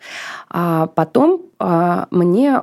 [0.50, 2.60] А потом а, мне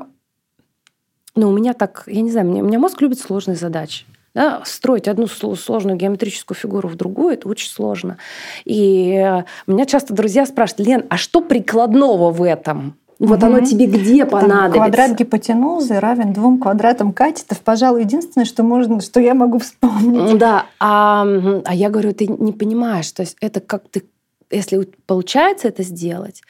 [1.36, 4.06] ну, у меня так, я не знаю, у меня мозг любит сложные задачи.
[4.34, 8.18] Да, строить одну сложную геометрическую фигуру в другую, это очень сложно.
[8.66, 12.98] И э, меня часто друзья спрашивают, Лен, а что прикладного в этом?
[13.20, 13.46] Вот угу.
[13.46, 14.64] оно тебе где понадобится?
[14.64, 17.62] Там квадрат гипотенузы равен двум квадратам катетов.
[17.62, 20.38] Пожалуй, единственное, что можно, что я могу вспомнить.
[20.40, 21.26] Да, а,
[21.66, 24.04] а я говорю, ты не понимаешь, то есть это как ты,
[24.50, 26.42] если получается это сделать,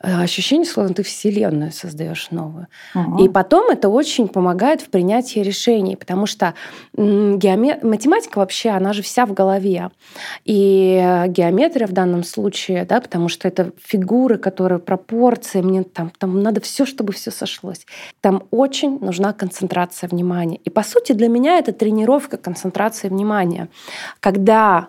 [0.00, 2.68] ощущение, словно ты вселенную создаешь новую.
[2.94, 3.24] Угу.
[3.24, 6.54] И потом это очень помогает в принятии решений, потому что
[6.94, 7.82] геомет...
[7.82, 9.90] математика вообще, она же вся в голове.
[10.44, 16.42] И геометрия в данном случае, да, потому что это фигуры, которые пропорции, мне там, там
[16.42, 17.86] надо все, чтобы все сошлось.
[18.20, 20.56] Там очень нужна концентрация внимания.
[20.64, 23.68] И по сути для меня это тренировка концентрации внимания.
[24.20, 24.88] Когда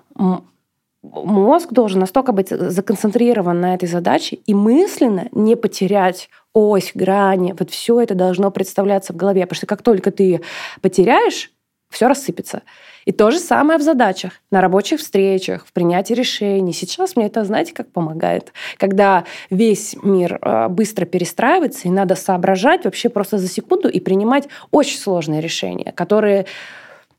[1.13, 7.55] мозг должен настолько быть законцентрирован на этой задаче и мысленно не потерять ось, грани.
[7.57, 9.45] Вот все это должно представляться в голове.
[9.45, 10.41] Потому что как только ты
[10.81, 11.51] потеряешь,
[11.89, 12.63] все рассыпется.
[13.05, 16.73] И то же самое в задачах, на рабочих встречах, в принятии решений.
[16.73, 18.51] Сейчас мне это, знаете, как помогает.
[18.77, 24.49] Когда весь мир э, быстро перестраивается, и надо соображать вообще просто за секунду и принимать
[24.71, 26.47] очень сложные решения, которые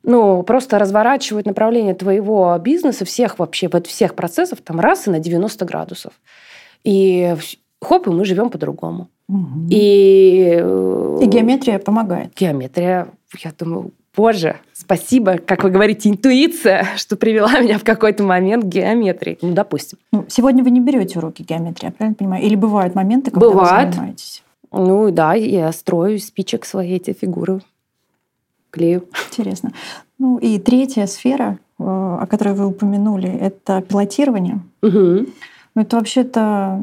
[0.03, 5.18] ну, просто разворачивают направление твоего бизнеса, всех вообще, вот всех процессов, там, раз и на
[5.18, 6.12] 90 градусов.
[6.84, 7.34] И
[7.82, 9.09] хоп, и мы живем по-другому.
[9.28, 9.68] Мгм.
[9.70, 12.32] И, э, И геометрия помогает.
[12.34, 13.09] геометрия,
[13.44, 18.68] я думаю, боже, спасибо, как вы говорите, интуиция, что привела меня в какой-то момент к
[18.68, 19.38] геометрии.
[19.42, 19.99] Ну, допустим.
[20.12, 22.42] Ну, сегодня вы не берете уроки геометрии, я правильно понимаю?
[22.44, 23.88] Или бывают моменты, когда Бывает.
[23.88, 24.42] вы занимаетесь?
[24.72, 27.61] Ну да, я строю из спичек свои эти фигуры.
[28.70, 29.04] Клею.
[29.30, 29.72] Интересно.
[30.18, 34.60] Ну и третья сфера, э, о которой вы упомянули, это пилотирование.
[34.82, 35.26] Мгм.
[35.74, 36.82] Ну, это вообще-то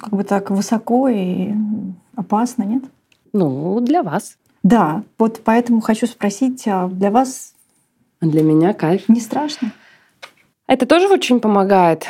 [0.00, 1.52] как бы так высоко и
[2.16, 2.82] опасно, нет?
[3.32, 4.36] Ну, для вас.
[4.62, 7.54] Да, вот поэтому хочу спросить, а для вас
[8.20, 9.08] Для меня кайф.
[9.08, 9.70] не страшно?
[10.66, 12.08] Это тоже очень помогает.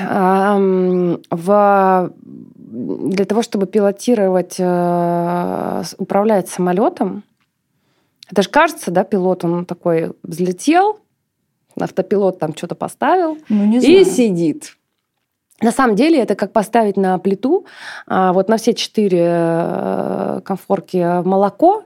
[1.31, 2.13] В...
[2.57, 7.23] Для того, чтобы пилотировать, э, управлять самолетом,
[8.31, 10.99] это же кажется, да, пилот, он такой взлетел,
[11.79, 14.05] автопилот там что-то поставил Ну, не и знаю.
[14.05, 14.77] сидит.
[15.63, 17.65] На самом деле это как поставить на плиту
[18.07, 21.85] а, вот на все четыре э, конфорки молоко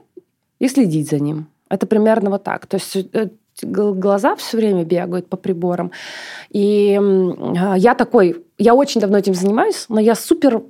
[0.59, 1.47] и следить за ним.
[1.69, 2.65] Это примерно вот так.
[2.65, 3.29] То есть э,
[3.61, 5.91] гл- глаза все время бегают по приборам.
[6.49, 10.63] И а, я такой, я очень давно этим занимаюсь, но я супер,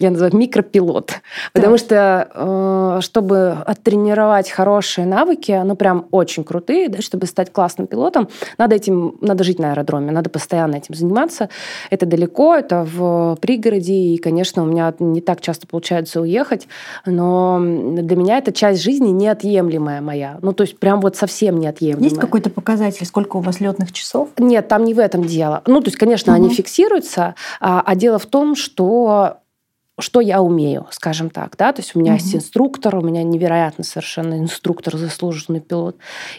[0.00, 1.20] я называю микропилот.
[1.52, 7.86] Потому что, э, чтобы оттренировать хорошие навыки, ну прям очень крутые, да, чтобы стать классным
[7.86, 11.50] пилотом, надо этим, надо жить на аэродроме, надо постоянно этим заниматься.
[11.90, 16.66] Это далеко, это в пригороде, и, конечно, у меня не так часто получается уехать,
[17.04, 20.38] но для меня это часть жизни неотъемлемая моя.
[20.40, 22.08] Ну, то есть прям вот совсем неотъемлемая.
[22.08, 24.30] Есть какой-то показатель, сколько у вас летных часов?
[24.38, 25.62] Нет, там не в этом дело.
[25.66, 26.54] Ну, то есть, конечно, они Мгм.
[26.54, 29.39] фиксируются, а, а дело в том, что
[30.00, 32.36] что я умею, скажем так, да, то есть у меня есть Мгм.
[32.38, 35.96] инструктор, у меня невероятно совершенно инструктор, заслуженный пилот,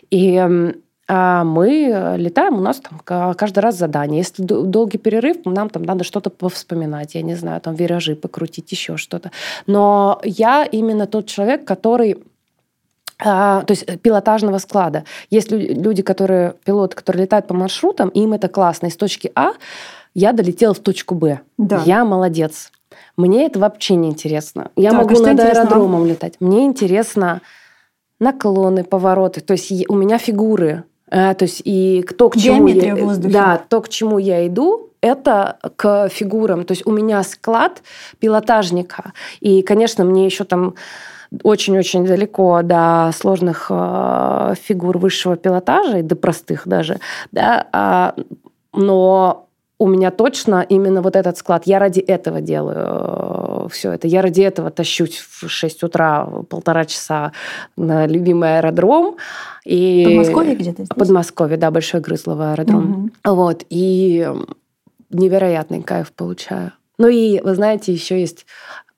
[0.09, 0.74] и
[1.14, 4.20] а мы летаем, у нас там ка- каждый раз задание.
[4.20, 8.95] Если долгий перерыв, нам там надо что-то повспоминать, я не знаю, там виражи покрутить, еще
[8.95, 9.32] что-то.
[9.68, 12.24] Но я именно тот человек, который
[13.24, 15.03] а, то есть пилотажного склада.
[15.30, 18.88] Есть лю- люди, которые, пилоты, которые летают по маршрутам, им это классно.
[18.88, 19.51] Из точки А
[20.16, 21.41] я долетела в точку Б.
[21.57, 21.84] Да.
[21.86, 22.72] Я молодец.
[23.22, 24.72] Мне это вообще не интересно.
[24.76, 26.34] Я Так, а могу что над интересно аэродромом летать.
[26.39, 27.41] Мне интересно
[28.19, 29.41] наклоны, повороты.
[29.41, 30.84] То есть у меня фигуры.
[31.09, 33.34] Э, То есть и кто к чему Геометрия я, воздухе.
[33.34, 36.63] Да, то, к чему я иду, это к фигурам.
[36.63, 37.82] То есть у меня склад
[38.19, 39.13] пилотажника.
[39.39, 40.76] И, конечно, мне еще там
[41.43, 46.99] очень-очень далеко до сложных э, фигур высшего пилотажа и до простых даже,
[47.32, 48.15] да, а,
[48.74, 49.47] но
[49.82, 51.64] у меня точно именно вот этот склад.
[51.66, 54.08] Я ради этого делаю все это.
[54.08, 57.32] Я ради этого тащусь в 6 утра полтора часа
[57.76, 59.18] на любимый аэродром.
[59.66, 60.04] И...
[60.06, 60.96] Подмосковье где-то здесь?
[60.96, 62.84] Подмосковье, да, Большой Грызловый аэродром.
[62.84, 63.12] Мгм.
[63.26, 64.32] Вот, и
[65.10, 66.74] невероятный кайф получаю.
[67.00, 68.46] Ну и, вы знаете, еще есть...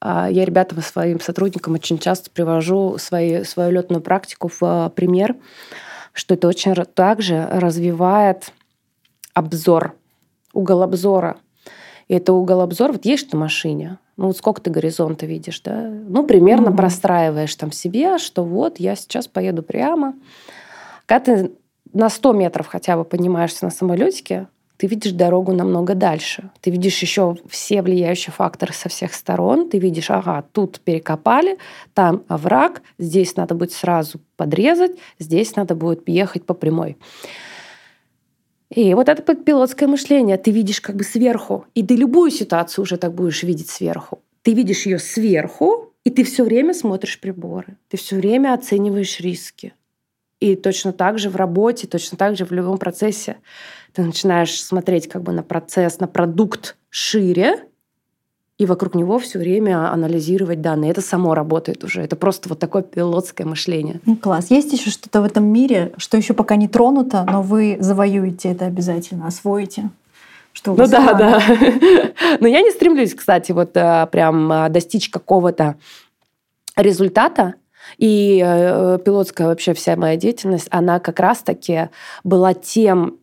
[0.02, 5.38] а, Я ребятам, своим сотрудникам очень часто привожу свои, свою летную практику в а, пример,
[6.12, 8.52] что это очень также развивает
[9.34, 9.96] обзор,
[10.54, 11.38] угол обзора.
[12.08, 15.90] И это угол обзора, вот едешь на машине, ну вот сколько ты горизонта видишь, да?
[15.90, 16.78] Ну, примерно Мгм.
[16.78, 20.14] простраиваешь там себе, что вот я сейчас поеду прямо.
[21.06, 21.52] Когда ты
[21.94, 24.48] на 100 метров хотя бы поднимаешься на самолетике,
[24.78, 26.50] ты видишь дорогу намного дальше.
[26.60, 29.70] Ты видишь еще все влияющие факторы со всех сторон.
[29.70, 31.58] Ты видишь, ага, тут перекопали,
[31.94, 36.98] там овраг, здесь надо будет сразу подрезать, здесь надо будет ехать по прямой.
[38.76, 40.38] И вот это пилотское мышление.
[40.38, 44.22] Ты видишь как бы сверху, и ты любую ситуацию уже так будешь видеть сверху.
[44.42, 47.78] Ты видишь ее сверху, и ты все время смотришь приборы.
[47.90, 49.74] Ты все время оцениваешь риски.
[50.40, 53.38] И точно так же в работе, точно так же в любом процессе
[53.94, 57.68] ты начинаешь смотреть как бы на процесс, на продукт шире,
[58.60, 60.92] и вокруг него все время анализировать данные.
[60.92, 62.02] Это само работает уже.
[62.02, 64.00] Это просто вот такое пилотское мышление.
[64.06, 64.52] Ну, класс.
[64.52, 68.66] Есть еще что-то в этом мире, что еще пока не тронуто, но вы завоюете это
[68.66, 69.90] обязательно, освоите?
[70.54, 71.18] Что Ну да, планы?
[71.18, 71.42] да.
[72.40, 75.78] Но я не стремлюсь, кстати, вот э, прям э, достичь какого-то
[76.78, 77.56] результата.
[77.98, 81.90] И э, пилотская вообще вся моя деятельность, она как раз-таки
[82.24, 83.18] была тем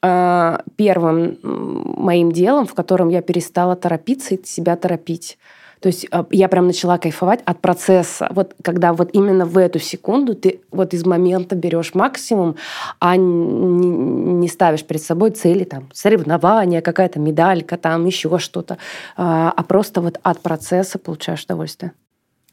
[0.00, 5.38] первым м, моим делом, в котором я перестала торопиться и себя торопить.
[5.84, 8.28] То есть э, я прям начала кайфовать от процесса.
[8.30, 12.56] Вот когда вот именно в эту секунду ты вот из момента берешь максимум,
[13.00, 18.78] а не, не ставишь перед собой цели, там, соревнования, какая-то медалька, там, еще что-то,
[19.16, 21.92] а а просто вот от процесса получаешь удовольствие.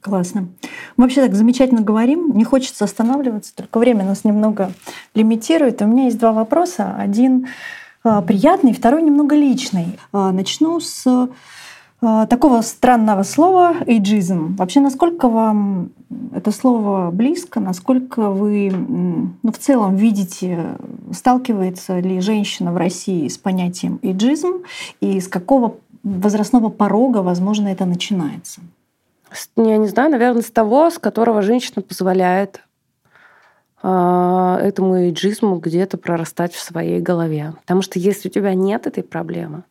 [0.02, 0.48] Классно.
[0.98, 4.72] Мы вообще так замечательно говорим, не хочется останавливаться, только время нас немного
[5.14, 5.82] лимитирует.
[5.82, 6.96] У меня есть два вопроса.
[6.98, 7.48] Один
[8.04, 10.00] а, приятный, второй немного личный.
[10.12, 11.30] А, Начну с
[12.04, 14.56] А, такого странного слова эйджизм.
[14.56, 15.92] Вообще, насколько вам
[16.34, 20.78] это слово близко, насколько вы ну, в целом видите,
[21.12, 24.64] сталкивается ли женщина в России с понятием эйджизм
[25.00, 28.62] и с какого возрастного порога, возможно, это начинается?
[29.56, 32.62] Я не знаю, наверное, с того, с которого женщина позволяет
[33.82, 37.54] а, этому эйджизму где-то прорастать в своей голове.
[37.62, 39.64] Потому что если у тебя нет этой проблемы,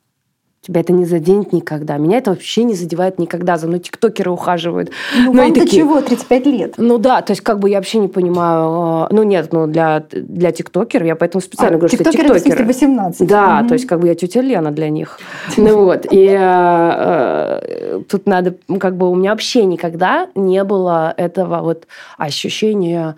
[0.63, 1.97] тебя это не заденет никогда.
[1.97, 3.57] Меня это вообще не задевает никогда.
[3.57, 4.91] За мной тиктокеры ухаживают.
[5.17, 5.83] Ну, ну вам-то такие...
[5.83, 6.75] чего, 35 лет?
[6.77, 9.07] Ну да, то есть как бы я вообще не понимаю...
[9.11, 12.35] Э, ну нет, ну для, для тиктокеров, я поэтому специально а, говорю, что тиктокеры...
[12.41, 13.27] Тиктокеры 18.
[13.27, 13.69] Да, угу.
[13.69, 15.19] то есть как бы я тетя Лена для них.
[15.57, 18.57] Ну вот, и э, э, тут надо...
[18.79, 21.87] Как бы у меня вообще никогда не было этого вот
[22.19, 23.17] ощущения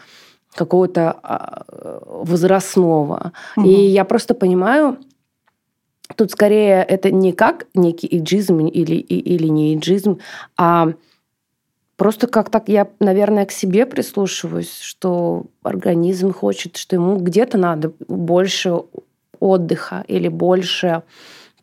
[0.55, 1.63] какого-то а,
[2.07, 3.33] возрастного.
[3.57, 3.67] Угу.
[3.67, 4.99] И я просто понимаю,
[6.17, 10.19] Тут скорее это не как некий иджизм или, или не иджизм,
[10.57, 10.93] а
[11.97, 17.93] просто как так я, наверное, к себе прислушиваюсь, что организм хочет, что ему где-то надо
[18.09, 18.83] больше
[19.39, 21.03] отдыха или больше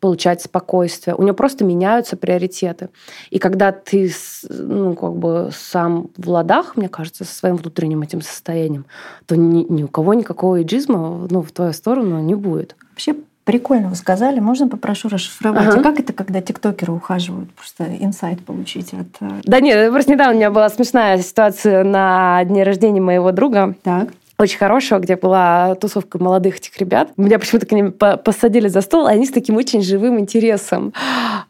[0.00, 1.14] получать спокойствие.
[1.14, 2.88] У него просто меняются приоритеты.
[3.28, 4.10] И когда ты
[4.48, 8.86] ну, как бы сам в ладах, мне кажется, со своим внутренним этим состоянием,
[9.26, 12.76] то ни, ни у кого никакого иджизма ну, в твою сторону не будет.
[12.90, 13.14] Вообще
[13.50, 14.38] Прикольно вы сказали.
[14.38, 15.66] Можно попрошу расшифровать?
[15.66, 15.80] Ага.
[15.80, 17.50] А как это, когда тиктокеры ухаживают?
[17.50, 19.08] Просто инсайт получить от...
[19.20, 23.74] Э, да нет, просто недавно у меня была смешная ситуация на дне рождения моего друга.
[23.82, 27.10] Так очень хорошего, где была тусовка молодых этих ребят.
[27.16, 30.94] Меня почему-то к ним посадили за стол, и они с таким очень живым интересом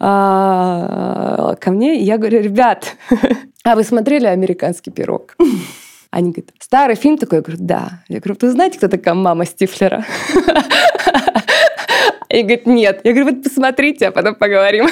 [0.00, 2.00] а, ко мне.
[2.00, 2.96] И я говорю, ребят,
[3.64, 5.36] а вы смотрели «Американский пирог»?
[6.10, 7.38] Они говорят, старый фильм такой?
[7.38, 8.02] Я говорю, да.
[8.08, 10.04] Я говорю, вы знаете, кто такая мама Стифлера?
[12.30, 13.00] И говорит, нет.
[13.04, 14.88] Я говорю, вот посмотрите, а потом поговорим.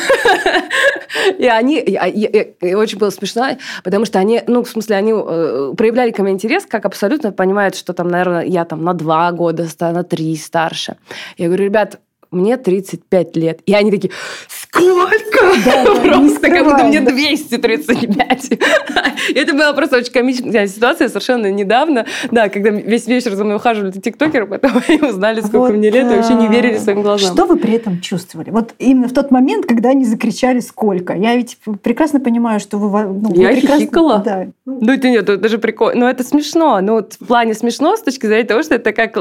[1.38, 6.10] И они, и очень было смешно, потому что они, ну, в смысле, они э, проявляли
[6.10, 10.04] ко мне интерес, как абсолютно понимают, что там, наверное, я там на два года, на
[10.04, 10.96] три старше.
[11.36, 13.60] Я говорю, ребят, мне 35 лет.
[13.66, 14.12] И они такие,
[14.48, 15.38] сколько?
[15.64, 18.50] Да, просто как будто мне 235.
[19.34, 22.06] Это была просто очень комичная ситуация совершенно недавно.
[22.30, 26.10] Да, когда весь вечер за мной ухаживали тиктокеры, потом они узнали, сколько вот, мне лет,
[26.10, 27.32] и вообще не верили своим глазам.
[27.32, 28.50] Что вы при этом чувствовали?
[28.50, 31.14] Вот именно в тот момент, когда они закричали «сколько».
[31.14, 33.02] Я ведь прекрасно понимаю, что вы...
[33.04, 33.80] Ну, Я вы прекрасно...
[33.80, 34.22] хихикала.
[34.24, 34.46] Да.
[34.66, 36.00] Ну, это нет, это даже прикольно.
[36.00, 36.80] Но это смешно.
[36.80, 39.12] Ну, вот в плане смешно с точки зрения того, что это такая,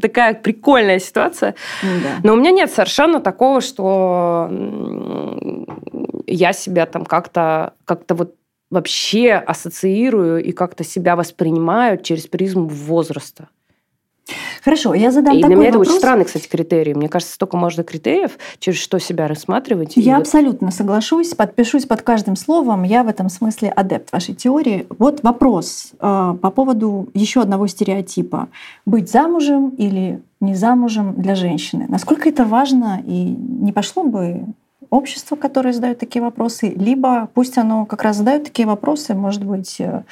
[0.00, 1.54] такая прикольная ситуация.
[1.82, 2.20] Ну да.
[2.22, 4.50] Но у меня нет совершенно такого, что
[6.26, 8.34] я себя там как-то как вот
[8.70, 13.48] вообще ассоциирую и как-то себя воспринимаю через призму возраста.
[14.62, 15.86] Хорошо, я задам и такой для меня вопрос.
[15.86, 16.94] это очень странный, кстати, критерий.
[16.94, 19.92] Мне кажется, столько можно критериев, через что себя рассматривать.
[19.96, 22.82] Я абсолютно соглашусь, подпишусь под каждым словом.
[22.82, 24.86] Я в этом смысле адепт вашей теории.
[24.98, 28.48] Вот вопрос э, по поводу еще одного стереотипа.
[28.84, 31.86] Быть замужем или не замужем для женщины.
[31.88, 34.46] Насколько это важно и не пошло бы
[34.90, 39.80] общество, которое задает такие вопросы, либо пусть оно как раз задает такие вопросы, может быть,
[39.80, 40.02] э,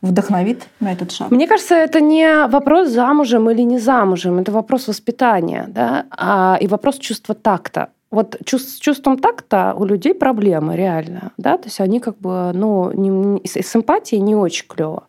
[0.00, 1.30] вдохновит на этот шаг.
[1.30, 6.66] Мне кажется, это не вопрос замужем или не замужем, это вопрос воспитания, да, а, и
[6.66, 11.98] вопрос чувства такта вот с чувством такта у людей проблемы реально, да, то есть они
[11.98, 15.04] как бы, ну, не, с эмпатией не очень клево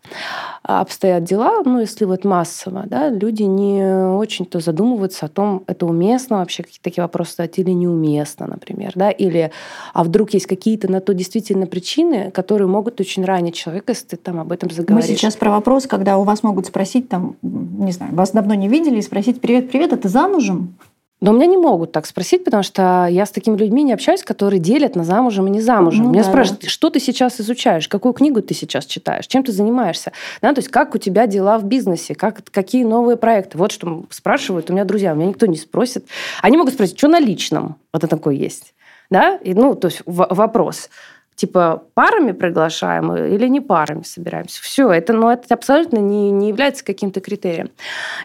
[0.63, 3.83] обстоят дела, ну, если вот массово, да, люди не
[4.15, 9.11] очень-то задумываются о том, это уместно вообще какие-то такие вопросы задать или неуместно, например, да,
[9.11, 9.51] или
[9.93, 14.15] а вдруг есть какие-то на то действительно причины, которые могут очень ранить человека, если ты
[14.15, 15.09] там об этом заговоришь.
[15.09, 18.69] Мы сейчас про вопрос, когда у вас могут спросить там, не знаю, вас давно не
[18.69, 20.77] видели, и спросить, привет, привет, а ты замужем?
[21.23, 24.23] Но у меня не могут так спросить, потому что я с такими людьми не общаюсь,
[24.23, 26.03] которые делят на замужем и не замужем.
[26.03, 29.53] Ну, Меня да, спрашивают, что ты сейчас изучаешь, какую книгу ты сейчас читаешь, чем ты
[29.53, 30.11] занимаешься,
[30.41, 33.57] да, то есть как у тебя дела в бизнесе, как, какие новые проекты.
[33.57, 36.05] Вот что спрашивают у меня друзья, у меня никто не спросит.
[36.41, 38.73] Они могут спросить, что на личном, вот это такое есть.
[39.09, 39.37] Да?
[39.37, 40.89] И, ну, то есть вопрос
[41.35, 44.61] типа парами приглашаем или не парами собираемся.
[44.61, 47.69] Все, это, ну, это абсолютно не, не является каким-то критерием.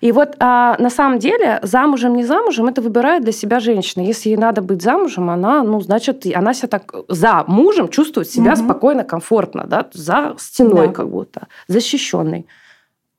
[0.01, 4.03] И вот а, на самом деле замужем, не замужем, это выбирает для себя женщина.
[4.03, 8.53] Если ей надо быть замужем, она, ну, значит, она себя так за мужем чувствует себя
[8.53, 8.65] угу.
[8.65, 10.93] спокойно, комфортно, да, за стеной да.
[10.93, 12.47] как будто, защищенной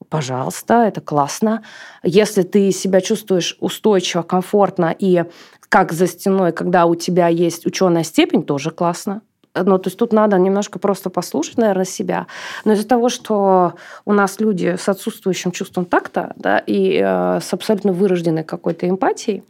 [0.09, 1.63] пожалуйста, это классно.
[2.03, 5.25] Если ты себя чувствуешь устойчиво, комфортно и
[5.69, 9.21] как за стеной, когда у тебя есть ученая степень, тоже классно.
[9.63, 12.27] Ну, то есть тут надо немножко просто послушать, наверное, себя.
[12.65, 13.73] Но из-за того, что
[14.05, 19.43] у нас люди с отсутствующим чувством такта да, и э, с абсолютно вырожденной какой-то эмпатией,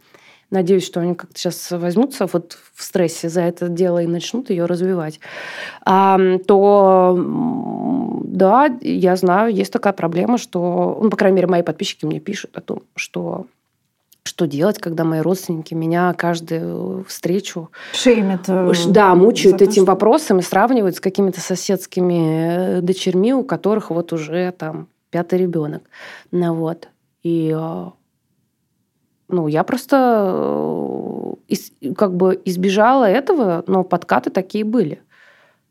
[0.50, 4.64] Надеюсь, что они как-то сейчас возьмутся вот в стрессе за это дело и начнут ее
[4.64, 5.20] развивать.
[5.84, 7.16] А, то
[8.24, 12.56] да, я знаю, есть такая проблема, что, ну, по крайней мере, мои подписчики мне пишут
[12.56, 13.46] о том, что
[14.22, 18.48] что делать, когда мои родственники меня каждую встречу шеймят.
[18.48, 19.92] Э, да, мучают этим что...
[19.92, 25.82] вопросом и сравнивают с какими-то соседскими э, дочерьми, у которых вот уже там пятый ребенок.
[26.30, 26.88] Ну, вот.
[27.22, 27.86] И э,
[29.28, 31.36] ну, я просто
[31.96, 35.00] как бы избежала этого, но подкаты такие были.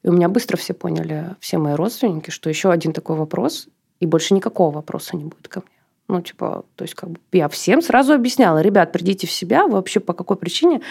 [0.04, 3.68] И у меня быстро все поняли, все мои родственники, что еще один такой вопрос,
[4.00, 5.79] и больше никакого вопроса не будет ко мне.
[6.10, 9.74] Ну, типа, то есть как бы я всем сразу объясняла, ребят, придите в себя, вы
[9.74, 10.82] вообще по какой причине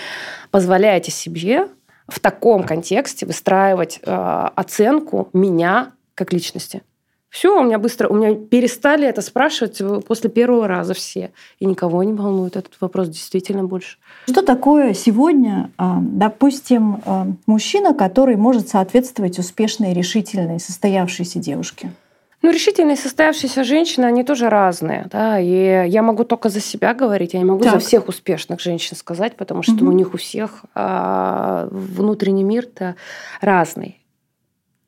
[0.53, 1.67] позволяете себе
[2.07, 6.83] в таком контексте выстраивать э, оценку меня как личности.
[7.31, 11.33] Все, у меня быстро, у меня перестали это спрашивать после первого раза все.
[11.59, 13.99] И никого не волнует этот вопрос действительно больше.
[14.29, 21.91] Что такое сегодня, а, допустим, а, мужчина, который может соответствовать успешной, решительной, состоявшейся девушке?
[22.41, 27.35] Ну, решительные состоявшиеся женщины, они тоже разные, да, и я могу только за себя говорить,
[27.35, 27.73] я не могу так.
[27.73, 29.87] за всех успешных женщин сказать, потому что угу.
[29.87, 32.95] у них у всех а, внутренний мир-то
[33.41, 33.99] разный.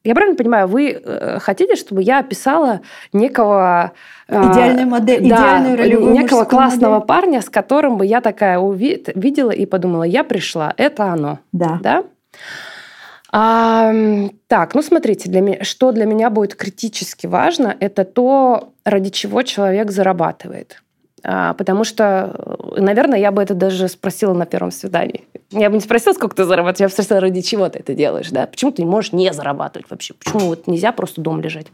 [0.02, 2.80] Я правильно понимаю, вы э, хотите, чтобы я описала
[3.12, 3.92] некого...
[4.28, 7.06] А, Идеальную модель, да, идеальную ролевую Некого классного модель.
[7.06, 11.40] парня, с которым бы я такая увидела и подумала, я пришла, это оно.
[11.52, 11.80] Да.
[11.82, 12.04] Да?
[13.32, 13.92] А,
[14.48, 19.42] так, ну смотрите, для меня, что для меня будет критически важно, это то, ради чего
[19.42, 20.82] человек зарабатывает.
[21.22, 25.26] А, потому что, наверное, я бы это даже спросила на первом свидании.
[25.50, 28.30] Я бы не спросила, сколько ты зарабатываешь, я бы спросила, ради чего ты это делаешь,
[28.30, 28.46] да?
[28.46, 30.14] Почему ты не можешь не зарабатывать вообще?
[30.14, 31.66] Почему вот нельзя просто дома лежать?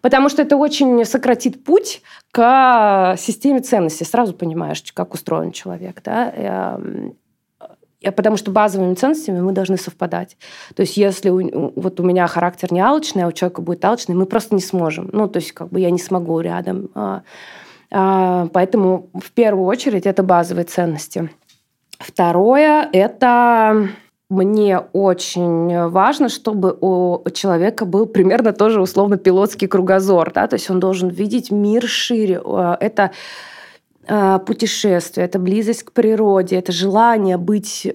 [0.00, 4.04] Потому что это очень сократит путь к системе ценностей.
[4.04, 6.78] Сразу понимаешь, как устроен человек, да?
[8.02, 10.36] Потому что базовыми ценностями мы должны совпадать.
[10.76, 14.14] То есть если у, вот у меня характер не алчный, а у человека будет алчный,
[14.14, 15.10] мы просто не сможем.
[15.12, 17.22] Ну, то есть как бы я не смогу рядом а,
[17.90, 21.30] а, поэтому в первую очередь это базовые ценности.
[21.98, 23.88] Второе– это
[24.30, 30.68] мне очень важно, чтобы у человека был примерно тоже условно пилотский кругозор, да, то есть
[30.70, 32.40] он должен видеть мир шире.
[32.44, 33.12] А, это
[34.46, 37.86] путешествие, это близость к природе, это желание быть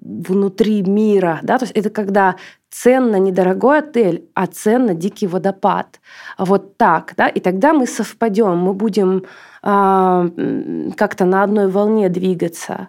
[0.00, 2.36] внутри мира, да, то есть это когда
[2.70, 6.00] ценно недорогой отель, а ценно дикий водопад.
[6.38, 9.24] Вот так, да, и тогда мы совпадем, мы будем
[9.62, 12.88] э, как-то на одной волне двигаться.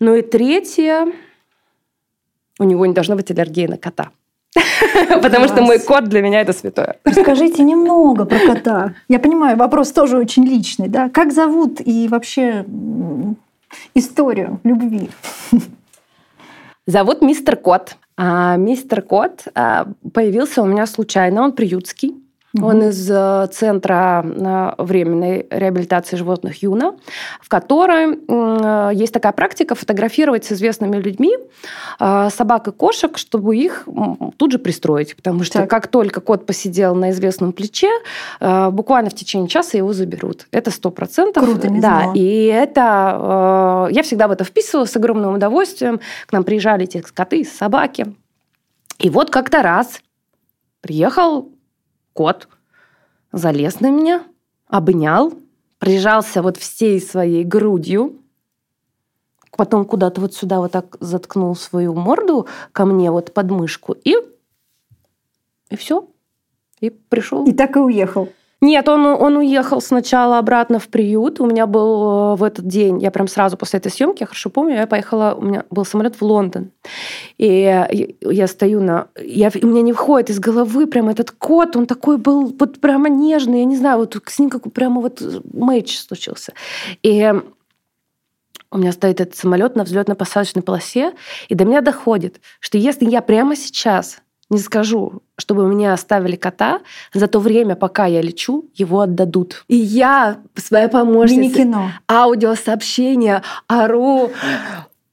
[0.00, 1.12] Ну и третье,
[2.58, 4.10] у него не должна быть аллергии на кота.
[5.22, 6.96] Потому что мой кот для меня это святое.
[7.04, 8.94] Расскажите немного про кота.
[9.08, 11.08] Я понимаю, вопрос тоже очень личный, да?
[11.08, 12.64] Как зовут и вообще
[13.94, 15.10] историю любви?
[16.86, 17.96] Зовут мистер Кот.
[18.16, 22.14] А мистер Кот а, появился у меня случайно, он приютский.
[22.58, 22.66] Угу.
[22.66, 26.94] Он из э, Центра э, временной реабилитации животных Юна,
[27.40, 31.36] в которой э, есть такая практика фотографировать с известными людьми
[31.98, 33.86] собак и кошек, чтобы их
[34.36, 35.16] тут же пристроить.
[35.16, 35.70] Потому что так.
[35.70, 37.90] как только кот посидел на известном плече,
[38.40, 40.46] буквально в течение часа его заберут.
[40.52, 41.44] Это сто процентов.
[41.44, 42.14] Круто, не Да, знала.
[42.14, 43.88] и это...
[43.90, 46.00] Я всегда в это вписывалась с огромным удовольствием.
[46.26, 48.14] К нам приезжали эти коты, собаки.
[48.98, 50.00] И вот как-то раз
[50.80, 51.50] приехал
[52.18, 52.48] кот
[53.30, 54.24] залез на меня,
[54.66, 55.32] обнял,
[55.78, 58.20] прижался вот всей своей грудью,
[59.56, 64.16] потом куда-то вот сюда вот так заткнул свою морду ко мне вот под мышку и
[65.70, 66.08] и все.
[66.80, 67.46] И пришел.
[67.46, 68.32] И так и уехал.
[68.60, 71.40] Нет, он, он уехал сначала обратно в приют.
[71.40, 74.50] У меня был э, в этот день, я прям сразу после этой съемки, я хорошо
[74.50, 76.72] помню, я поехала, у меня был самолет в Лондон.
[77.36, 77.86] И
[78.20, 79.08] я стою на...
[79.16, 83.08] Я, у меня не входит из головы прям этот кот, он такой был вот прямо
[83.08, 86.52] нежный, я не знаю, вот с ним как прямо вот мэйч случился.
[87.04, 87.32] И
[88.72, 91.14] у меня стоит этот самолет на взлетно-посадочной полосе,
[91.48, 94.20] и до меня доходит, что если я прямо сейчас
[94.50, 96.80] не скажу, чтобы мне оставили кота,
[97.12, 99.64] за то время, пока я лечу, его отдадут.
[99.68, 101.90] И я, своя помощница, Мини-кино.
[102.08, 104.30] аудиосообщение, ору,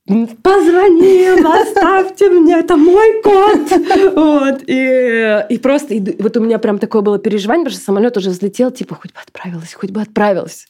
[0.05, 1.25] позвони,
[1.61, 3.71] оставьте мне, это мой кот.
[4.13, 4.63] Вот.
[4.67, 8.29] И, и просто, и, вот у меня прям такое было переживание, потому что самолет уже
[8.29, 10.67] взлетел, типа, хоть бы отправилась, хоть бы отправилась.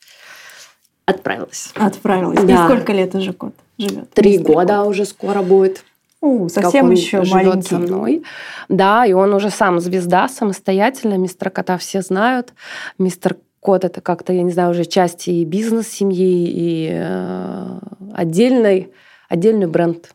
[1.05, 1.72] Отправилась.
[1.76, 2.39] Отправилась.
[2.43, 2.53] Да.
[2.53, 4.09] И сколько лет уже кот живет?
[4.13, 4.88] Три года кот.
[4.88, 5.84] уже скоро будет.
[6.22, 7.68] У, совсем еще маленький.
[7.68, 8.24] со мной.
[8.70, 11.18] Да, и он уже сам звезда, самостоятельно.
[11.18, 12.53] Мистера Кота все знают.
[12.97, 17.80] Мистер кот это как-то, я не знаю, уже часть и бизнес-семьи, и э,
[18.14, 18.91] отдельный,
[19.27, 20.14] отдельный бренд.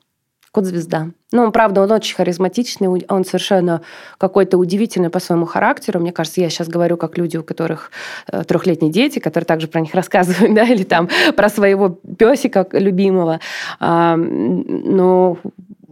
[0.53, 1.11] Кот-звезда.
[1.33, 3.83] Ну, он, правда, он очень харизматичный, он совершенно
[4.19, 6.01] какой-то удивительный по своему характеру.
[6.01, 7.93] Мне кажется, я сейчас говорю как люди, у которых
[8.31, 13.41] э, трехлетние дети, которые также про них рассказывают, да, или там про своего песика любимого.
[13.79, 15.39] А, но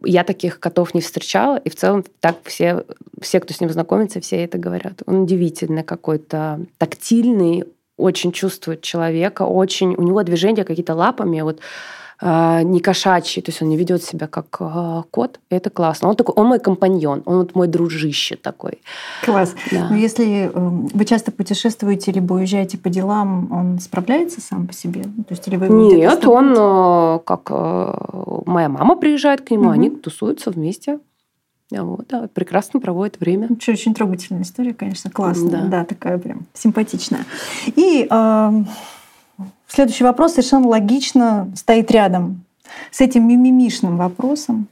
[0.04, 2.84] я таких котов не встречала, и в целом так все,
[3.20, 5.02] все, кто с ним знакомится, все это говорят.
[5.06, 7.64] Он удивительный какой-то, тактильный,
[7.96, 9.94] очень чувствует человека, очень...
[9.96, 11.60] У него движения какие-то лапами, вот
[12.20, 16.08] не кошачий, то есть он не ведет себя как а, кот, это классно.
[16.08, 18.80] Он такой, он мой компаньон, он вот мой дружище такой.
[19.24, 19.54] Класс.
[19.70, 19.88] Да.
[19.88, 25.04] Но если эм, вы часто путешествуете либо уезжаете по делам, он справляется сам по себе?
[25.04, 27.94] То есть или вы Нет, он э, как э,
[28.46, 29.70] моя мама приезжает к нему, угу.
[29.70, 30.98] они тусуются вместе.
[31.70, 33.46] Вот, да, прекрасно проводит время.
[33.50, 35.62] Очень, очень трогательная история, конечно, классная.
[35.62, 37.26] Да, да такая прям симпатичная.
[37.76, 38.64] И э,
[39.68, 42.44] Следующий вопрос совершенно логично стоит рядом
[42.90, 44.66] с этим мимимишным вопросом.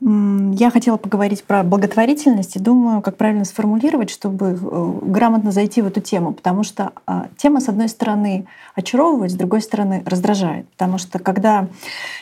[0.00, 5.88] Я хотела поговорить про благотворительность и думаю, как правильно сформулировать, чтобы э, грамотно зайти в
[5.88, 6.32] эту тему.
[6.32, 8.46] Потому что а, тема, с одной стороны,
[8.76, 10.68] очаровывает, с другой стороны, раздражает.
[10.68, 11.66] Потому что когда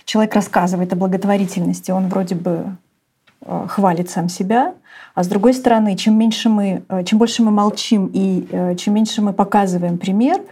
[0.07, 2.77] человек рассказывает о благотворительности, он вроде бы
[3.43, 4.73] э, хвалит сам себя,
[5.15, 9.21] а с другой стороны, чем меньше мы, э, чем больше мы молчим и чем меньше
[9.21, 10.41] мы показываем пример—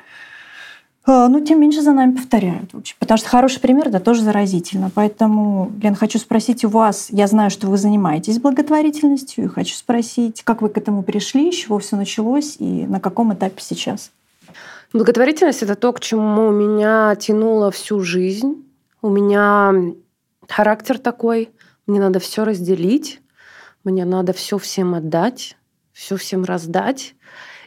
[1.06, 2.72] а, ну, тем меньше за нами повторяют.
[2.72, 2.94] Вообще.
[2.98, 4.90] Потому что хороший пример это тоже заразительно.
[4.94, 10.42] Поэтому, Лен, хочу спросить у вас, я знаю, что вы занимаетесь благотворительностью, и хочу спросить,
[10.42, 14.12] как вы к этому пришли, с чего все началось и на каком этапе сейчас?
[14.94, 18.64] Благотворительность это то, к чему меня тянуло всю жизнь.
[19.02, 19.74] У меня
[20.48, 21.50] характер такой,
[21.86, 23.20] мне надо все разделить,
[23.82, 25.56] мне надо все всем отдать,
[25.92, 27.14] все всем раздать.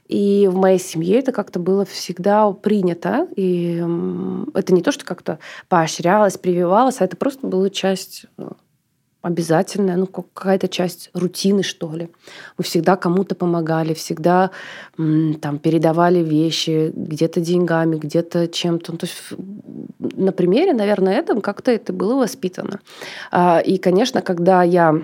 [0.08, 3.28] И в моей семье это как-то было всегда принято.
[3.36, 3.84] И
[4.54, 8.50] это не то, что как-то поощрялось, прививалось, а это просто была часть э,
[9.22, 12.10] обязательная, ну, какая-то часть рутины, что ли.
[12.58, 14.52] Мы всегда кому-то помогали, всегда
[14.96, 18.94] там передавали вещи, где-то деньгами, где-то чем-то.
[18.94, 19.16] Ну, то есть
[20.00, 22.80] на примере, наверное, этом как-то это было воспитано.
[23.32, 24.96] А, и, конечно, когда я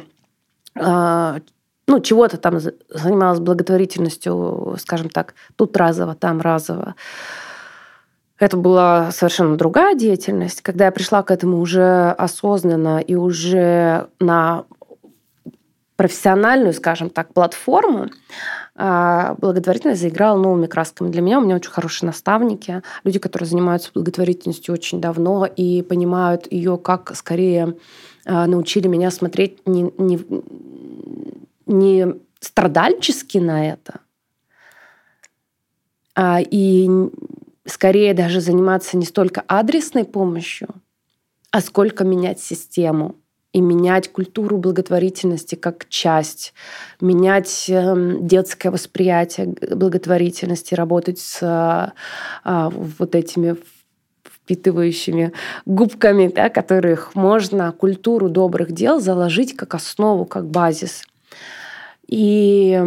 [0.76, 1.40] а,
[1.88, 6.96] ну, чего-то там занималась благотворительностью, скажем так, тут разово, там разово.
[8.40, 10.62] Это была совершенно другая деятельность.
[10.62, 14.66] Когда я пришла к этому уже осознанно и уже на
[15.96, 18.10] профессиональную, скажем так, платформу,
[18.76, 21.12] а, благотворительность заиграла новыми красками.
[21.12, 26.52] Для меня у меня очень хорошие наставники, люди, которые занимаются благотворительностью очень давно и понимают
[26.52, 27.76] ее, как скорее
[28.26, 30.20] а, научили меня смотреть не, не,
[31.66, 34.00] не страдальчески на это,
[36.16, 36.90] а и
[37.66, 40.70] скорее даже заниматься не столько адресной помощью,
[41.52, 43.16] а сколько менять систему
[43.54, 46.54] и менять культуру благотворительности как часть,
[47.00, 51.94] менять эм, детское восприятие благотворительности, работать с а,
[52.72, 53.56] вот этими
[54.24, 55.32] впитывающими
[55.66, 61.04] губками, да, которых можно культуру добрых дел заложить как основу, как базис.
[62.08, 62.82] И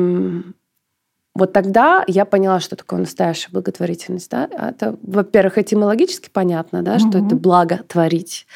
[1.35, 4.31] вот тогда я поняла, что такое настоящая благотворительность.
[4.31, 4.49] Да?
[4.51, 7.01] Это, во-первых, этимологически понятно, да, угу.
[7.01, 8.47] что это благо творить.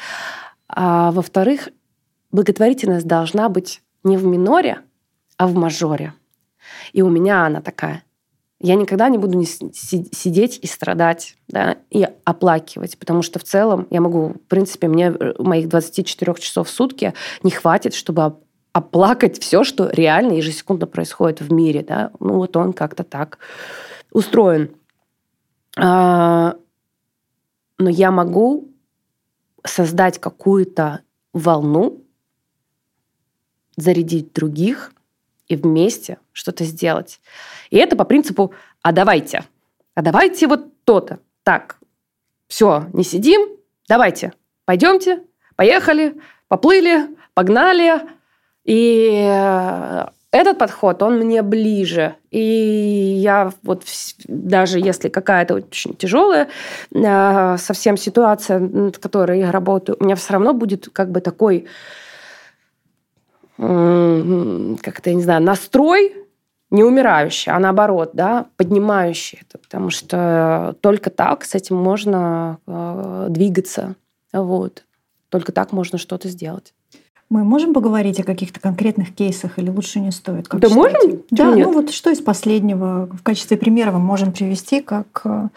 [0.67, 1.69] А во-вторых,
[2.31, 4.79] благотворительность должна быть не в миноре,
[5.37, 6.13] а в мажоре.
[6.93, 8.03] И у меня она такая.
[8.59, 14.01] Я никогда не буду сидеть и страдать, да, и оплакивать, потому что в целом я
[14.01, 18.37] могу, в принципе, мне э, моих 24 часов в сутки не хватит, чтобы
[18.73, 21.83] оплакать все, что реально ежесекундно происходит в мире.
[21.83, 22.11] Да?
[22.19, 23.39] Ну вот он как-то так
[24.11, 24.75] устроен.
[25.77, 26.55] А,
[27.77, 28.69] но я могу
[29.63, 31.01] создать какую-то
[31.33, 32.03] волну,
[33.77, 34.93] зарядить других
[35.47, 37.19] и вместе что-то сделать.
[37.69, 39.45] И это по принципу «а давайте»,
[39.95, 41.19] «а давайте вот то-то».
[41.43, 41.77] Так,
[42.47, 43.57] все, не сидим,
[43.87, 44.33] давайте,
[44.65, 45.23] пойдемте,
[45.55, 48.01] поехали, поплыли, погнали,
[48.63, 52.15] и э, этот подход, он мне ближе.
[52.29, 53.83] И я вот
[54.27, 56.47] даже если какая-то очень тяжелая
[56.93, 61.67] э, совсем ситуация, над которой я работаю, у меня все равно будет как бы такой
[63.57, 66.15] как-то, я не знаю, настрой
[66.71, 73.27] не умирающий, а наоборот, да, поднимающий это, потому что только так с этим можно э,
[73.29, 73.95] двигаться,
[74.31, 74.85] вот,
[75.29, 76.73] только так можно что-то сделать.
[77.31, 80.49] Мы можем поговорить о каких-то конкретных кейсах или лучше не стоит?
[80.49, 80.97] Как да считаете?
[80.99, 81.23] можем.
[81.31, 81.65] Да, нет?
[81.65, 85.47] ну вот что из последнего в качестве примера мы можем привести как э,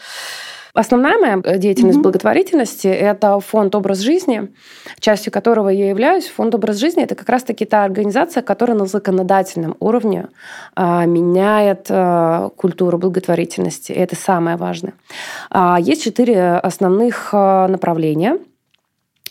[0.73, 2.03] Основная моя э, деятельность mm-hmm.
[2.03, 4.53] благотворительности– это фонд «Образ жизни»,
[5.01, 6.29] частью которого я являюсь.
[6.29, 10.29] Фонд «Образ жизни»– это как раз-таки та организация, которая на законодательном уровне
[10.77, 13.91] а, меняет а, культуру благотворительности.
[13.91, 14.95] И это самое важное.
[15.51, 18.39] А, есть четыре основных направления–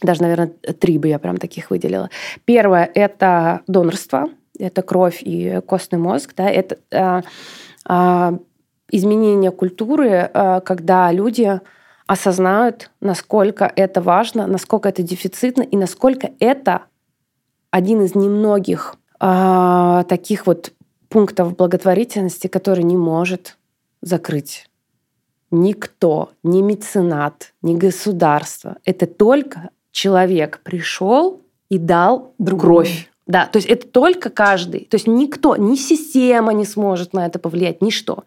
[0.04, 2.10] даже, наверное, три бы я прям таких выделила.
[2.46, 7.22] Первое– это донорство, это кровь и костный мозг, да, это а,
[7.86, 8.38] а,
[8.92, 11.60] изменение культуры, э, когда люди
[12.06, 16.84] осознают, насколько это важно, насколько это дефицитно и насколько это
[17.72, 20.74] один из немногих э, таких вот
[21.10, 23.58] пунктов благотворительности, который не может
[24.02, 24.70] закрыть
[25.54, 28.78] никто, ни меценат, ни государство.
[28.86, 32.60] Это только человек пришел и дал Другую.
[32.60, 33.10] кровь.
[33.26, 34.82] Да, то есть это только каждый.
[34.90, 38.26] То есть никто, ни система не сможет на это повлиять, ничто.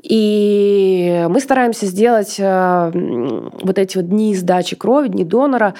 [0.00, 5.74] И мы стараемся сделать э, вот эти вот дни сдачи крови, дни донора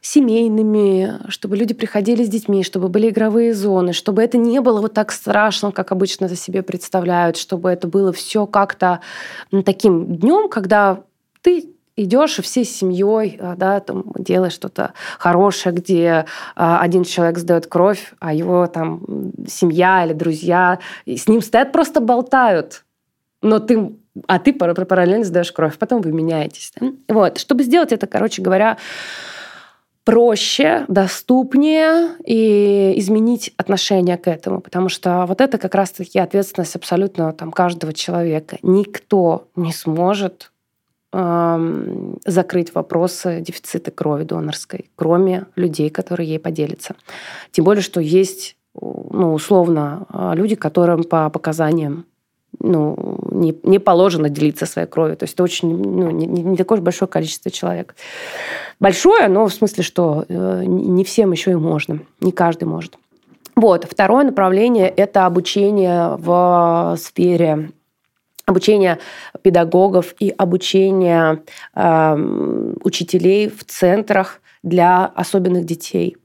[0.00, 4.94] семейными, чтобы люди приходили с детьми, чтобы были игровые зоны, чтобы это не было вот
[4.94, 9.00] так страшно, как обычно это себе представляют, чтобы это было все как-то
[9.64, 11.02] таким днем, когда
[11.42, 16.24] ты идешь всей семьей, э, да, там делаешь что-то хорошее, где э,
[16.56, 19.02] один человек сдает кровь, а его там
[19.46, 22.84] семья или друзья с ним стоят просто болтают
[23.42, 23.92] но ты
[24.26, 26.72] а ты параллельно сдаешь кровь, потом вы меняетесь.
[26.78, 26.88] Да?
[27.08, 27.38] Вот.
[27.38, 28.76] Чтобы сделать это, короче говоря,
[30.04, 37.32] проще, доступнее и изменить отношение к этому, потому что вот это как раз-таки ответственность абсолютно
[37.32, 38.58] там, каждого человека.
[38.62, 40.49] Никто не сможет
[41.12, 46.94] закрыть вопросы дефицита крови донорской, кроме людей, которые ей поделятся.
[47.50, 52.04] Тем более, что есть ну, условно люди, которым по показаниям
[52.58, 55.16] ну, не, не положено делиться своей кровью.
[55.16, 57.94] То есть это очень ну, не, не такое большое количество человек.
[58.78, 62.98] Большое, но в смысле, что э, не всем еще и можно, не каждый может.
[63.56, 63.86] Вот.
[63.90, 67.70] Второе направление– это обучение в сфере
[68.50, 68.98] обучение
[69.42, 71.42] педагогов и обучение
[71.74, 76.16] э, учителей в центрах для особенных детей.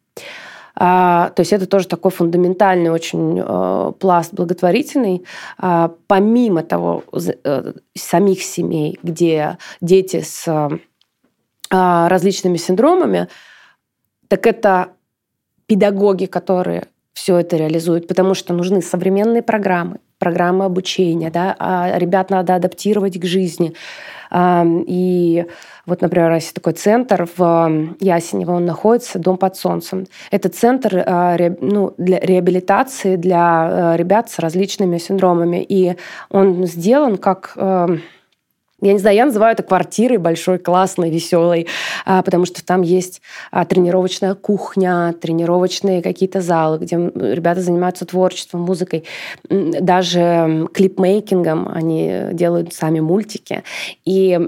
[0.77, 5.23] А, то есть это тоже такой фундаментальный очень э, пласт благотворительный.
[5.57, 10.45] А, помимо того, э, самих семей, где дети с
[11.71, 13.27] а, различными синдромами,
[14.27, 14.89] так это
[15.65, 22.31] педагоги, которые все это реализуют, потому что нужны современные программы, программы обучения, да, а ребят
[22.31, 23.73] надо адаптировать к жизни.
[24.87, 25.45] И
[25.85, 30.07] вот, например, есть такой центр в Ясенево, он находится, дом под солнцем.
[30.31, 35.63] Это центр а, ну, для реабилитации для а, ребят с различными синдромами.
[35.69, 35.95] И
[36.31, 37.55] он сделан как
[38.81, 41.67] я не знаю, я называю это квартирой большой, классной, веселой,
[42.05, 43.21] а, потому что там есть
[43.69, 49.05] тренировочная кухня, тренировочные какие-то залы, где ребята занимаются творчеством, музыкой,
[49.49, 53.63] даже клипмейкингом, они делают сами мультики.
[54.03, 54.39] И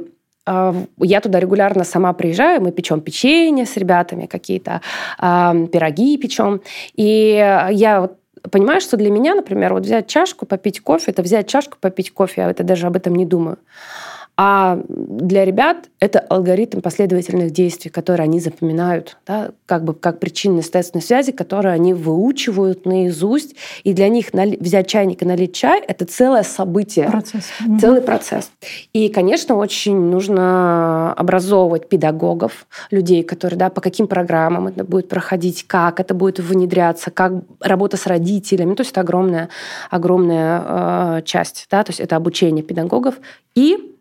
[0.45, 4.81] а, я туда регулярно сама приезжаю, мы печем печенье с ребятами, какие-то
[5.17, 6.61] пироги печем.
[6.95, 8.17] И я вот
[8.51, 12.41] понимаю, что для меня, например, вот взять чашку, попить кофе, это взять чашку, попить кофе,
[12.41, 13.57] я это даже об этом не думаю.
[14.39, 21.03] А для ребят это алгоритм последовательных действий, которые они запоминают, да, как бы как причинно-следственные
[21.03, 23.55] связи, которые они выучивают наизусть.
[23.83, 27.09] И для них взять чайник и налить чай– это целое событие.
[27.09, 27.45] Процесс.
[27.81, 28.51] Целый процесс.
[28.93, 35.65] И, конечно, очень нужно образовывать педагогов, людей, которые, да, по каким программам это будет проходить,
[35.65, 38.75] как это будет внедряться, как работа с родителями.
[38.75, 39.49] То есть это огромная,
[39.89, 41.65] огромная э, часть.
[41.71, 43.15] Да, то есть это обучение педагогов
[43.55, 43.95] и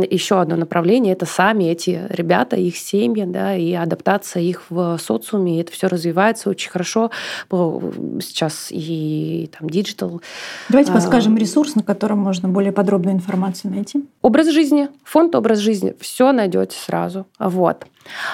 [0.00, 5.60] еще одно направление– это сами эти ребята, их семьи, да, и адаптация их в социуме.
[5.60, 7.10] Это все развивается очень хорошо.
[7.50, 10.22] Сейчас и там digital.
[10.68, 14.04] Давайте а, подскажем ресурс, на котором можно более подробную информацию найти.
[14.22, 15.94] Образ жизни, фонд «Образ жизни».
[16.00, 17.26] Все найдете сразу.
[17.38, 17.86] Вот.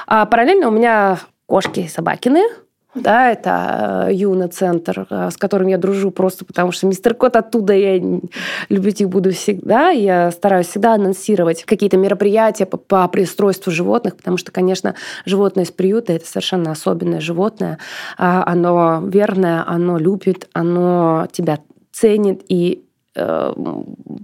[0.06, 2.42] А параллельно у меня кошки и собакины–
[2.94, 7.74] да, это э, Юна-центр, э, с которым я дружу просто потому, что мистер Кот оттуда,
[7.74, 8.00] я
[8.70, 9.90] любить их буду всегда.
[9.90, 14.94] Я стараюсь всегда анонсировать какие-то мероприятия по, по пристройству животных, потому что, конечно,
[15.26, 17.78] животное из приюта– это совершенно особенное животное.
[18.16, 21.58] А, оно верное, оно любит, оно тебя
[21.92, 22.87] ценит и
[23.18, 23.54] э,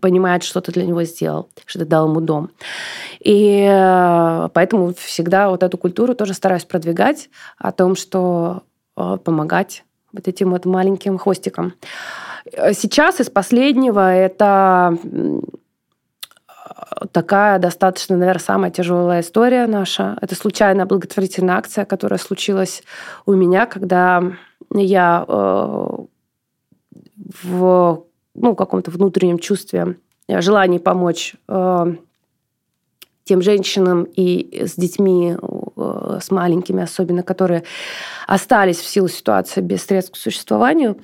[0.00, 2.50] понимает, что ты для него сделал, что ты дал ему дом.
[3.20, 3.66] И
[4.54, 8.62] поэтому всегда вот эту культуру тоже стараюсь продвигать о том, что
[8.94, 11.74] помогать вот этим вот маленьким хвостикам.
[12.72, 14.96] Сейчас из последнего это
[17.12, 20.16] такая достаточно, наверное, самая тяжелая история наша.
[20.20, 22.82] Это случайная благотворительная акция, которая случилась
[23.26, 24.22] у меня, когда
[24.70, 25.86] я э,
[27.42, 28.04] в
[28.34, 29.96] ну, каком-то внутреннем чувстве,
[30.28, 31.94] э, желании помочь э,
[33.24, 35.34] тем женщинам и с детьми,
[35.76, 37.64] с маленькими особенно, которые
[38.26, 40.98] остались в силу ситуации без средств к существованию,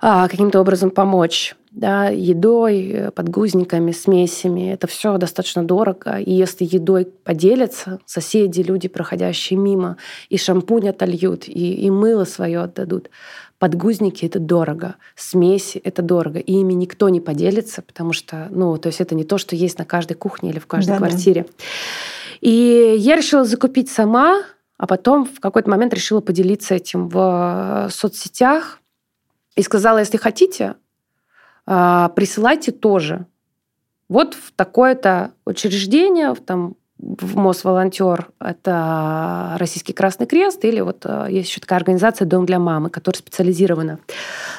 [0.00, 4.72] а, каким-то образом помочь да, едой, подгузниками, смесями.
[4.72, 6.16] Это все достаточно дорого.
[6.16, 9.98] И если едой поделятся, соседи, люди, проходящие мимо,
[10.30, 13.10] и шампунь отольют, и, и мыло свое отдадут,
[13.58, 18.88] подгузники это дорого, смеси это дорого, и ими никто не поделится, потому что, ну, то
[18.88, 21.42] есть это не то, что есть на каждой кухне или в каждой да, квартире.
[21.42, 21.64] Да.
[22.40, 24.42] И я решила закупить сама,
[24.76, 28.80] а потом в какой-то момент решила поделиться этим в соцсетях
[29.54, 30.74] и сказала, если хотите,
[31.64, 33.26] а, присылайте тоже.
[34.08, 41.48] Вот в такое-то учреждение, там, в Мосволонтер, это Российский Красный Крест, или вот а, есть
[41.48, 43.98] еще такая организация «Дом для мамы», которая специализирована,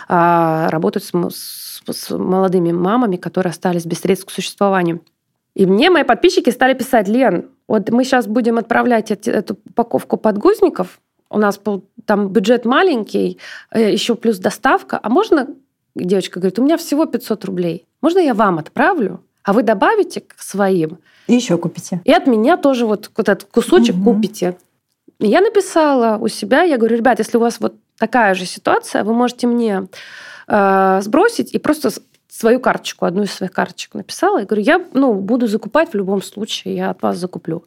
[0.07, 5.01] а, работает с, с, с молодыми мамами, которые остались без средств к существованию.
[5.55, 10.99] И мне мои подписчики стали писать, Лен, вот мы сейчас будем отправлять эту упаковку подгузников,
[11.29, 13.39] у нас был там бюджет маленький,
[13.71, 15.47] э, еще плюс доставка, а можно
[15.95, 17.85] девочка говорит, у меня всего 500 рублей.
[18.01, 20.99] Можно я вам отправлю, а вы добавите к своим?
[21.27, 22.01] И еще купите.
[22.03, 24.13] И от меня тоже вот, вот этот кусочек угу.
[24.13, 24.57] купите.
[25.19, 29.05] И я написала у себя, я говорю, ребят, если у вас вот такая же ситуация,
[29.05, 29.87] вы можете мне
[30.49, 31.91] э, сбросить и просто
[32.27, 34.39] свою карточку, одну из своих карточек написала.
[34.39, 37.63] Я говорю, я ну, буду закупать в любом случае, я от вас закуплю.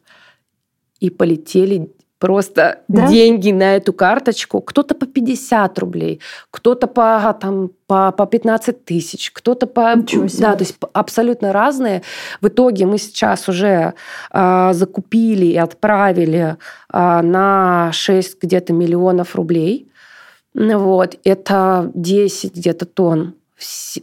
[0.99, 1.91] И полетели
[2.21, 3.07] просто да?
[3.07, 4.61] деньги на эту карточку.
[4.61, 6.21] Кто-то по 50 рублей,
[6.51, 9.95] кто-то по, там, по, по 15 тысяч, кто-то по...
[10.39, 12.03] Да, то есть абсолютно разные.
[12.39, 13.95] В итоге мы сейчас уже
[14.31, 16.57] э, закупили и отправили
[16.93, 19.91] э, на 6 где-то миллионов рублей.
[20.53, 21.17] Вот.
[21.23, 23.33] Это 10 где-то тонн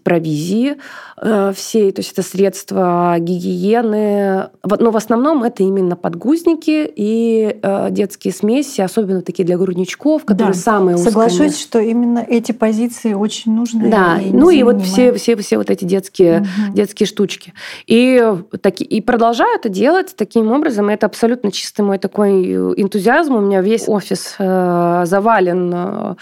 [0.03, 0.77] провизии
[1.21, 4.49] э, всей, то есть это средства гигиены.
[4.79, 10.55] Но в основном это именно подгузники и э, детские смеси, особенно такие для грудничков, которые
[10.55, 11.11] да, самые узкие.
[11.11, 13.91] Соглашусь, что именно эти позиции очень нужны.
[13.91, 16.75] Да, и ну и вот все, все, все вот эти детские, угу.
[16.75, 17.53] детские штучки.
[17.87, 18.23] И,
[18.61, 20.89] таки, и продолжаю это делать таким образом.
[20.89, 23.35] Это абсолютно чистый мой такой энтузиазм.
[23.37, 26.17] У меня весь офис э, завален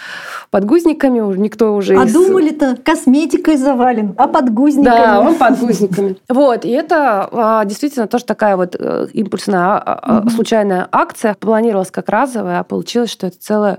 [0.50, 1.96] подгузниками, никто уже...
[1.96, 2.12] А из...
[2.12, 4.94] думали-то косметика косметикой завален, а подгузниками.
[4.94, 6.16] Да, он подгузниками.
[6.28, 11.34] Вот, и это а, действительно тоже такая вот э, импульсная, а, случайная акция.
[11.34, 13.78] Планировалась как разовая, а получилось, что это целое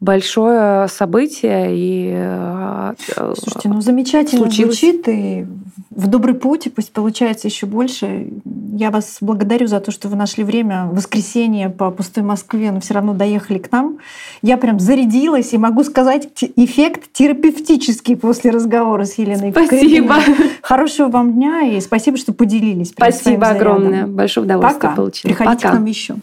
[0.00, 1.68] большое событие.
[1.70, 4.78] И, э, Слушайте, ну замечательно случилось.
[4.78, 5.46] звучит, и
[5.90, 8.28] в добрый путь, и пусть получается еще больше.
[8.72, 12.80] Я вас благодарю за то, что вы нашли время в воскресенье по пустой Москве, но
[12.80, 13.98] все равно доехали к нам.
[14.42, 20.16] Я прям зарядилась и могу сказать, эффект терапевтический после разговора разговора с Еленой Спасибо.
[20.62, 22.90] Хорошего вам дня и спасибо, что поделились.
[22.90, 24.06] Спасибо огромное.
[24.06, 24.96] Большое удовольствие Пока.
[24.96, 25.30] получила.
[25.30, 25.70] Приходите Пока.
[25.70, 26.16] к нам еще.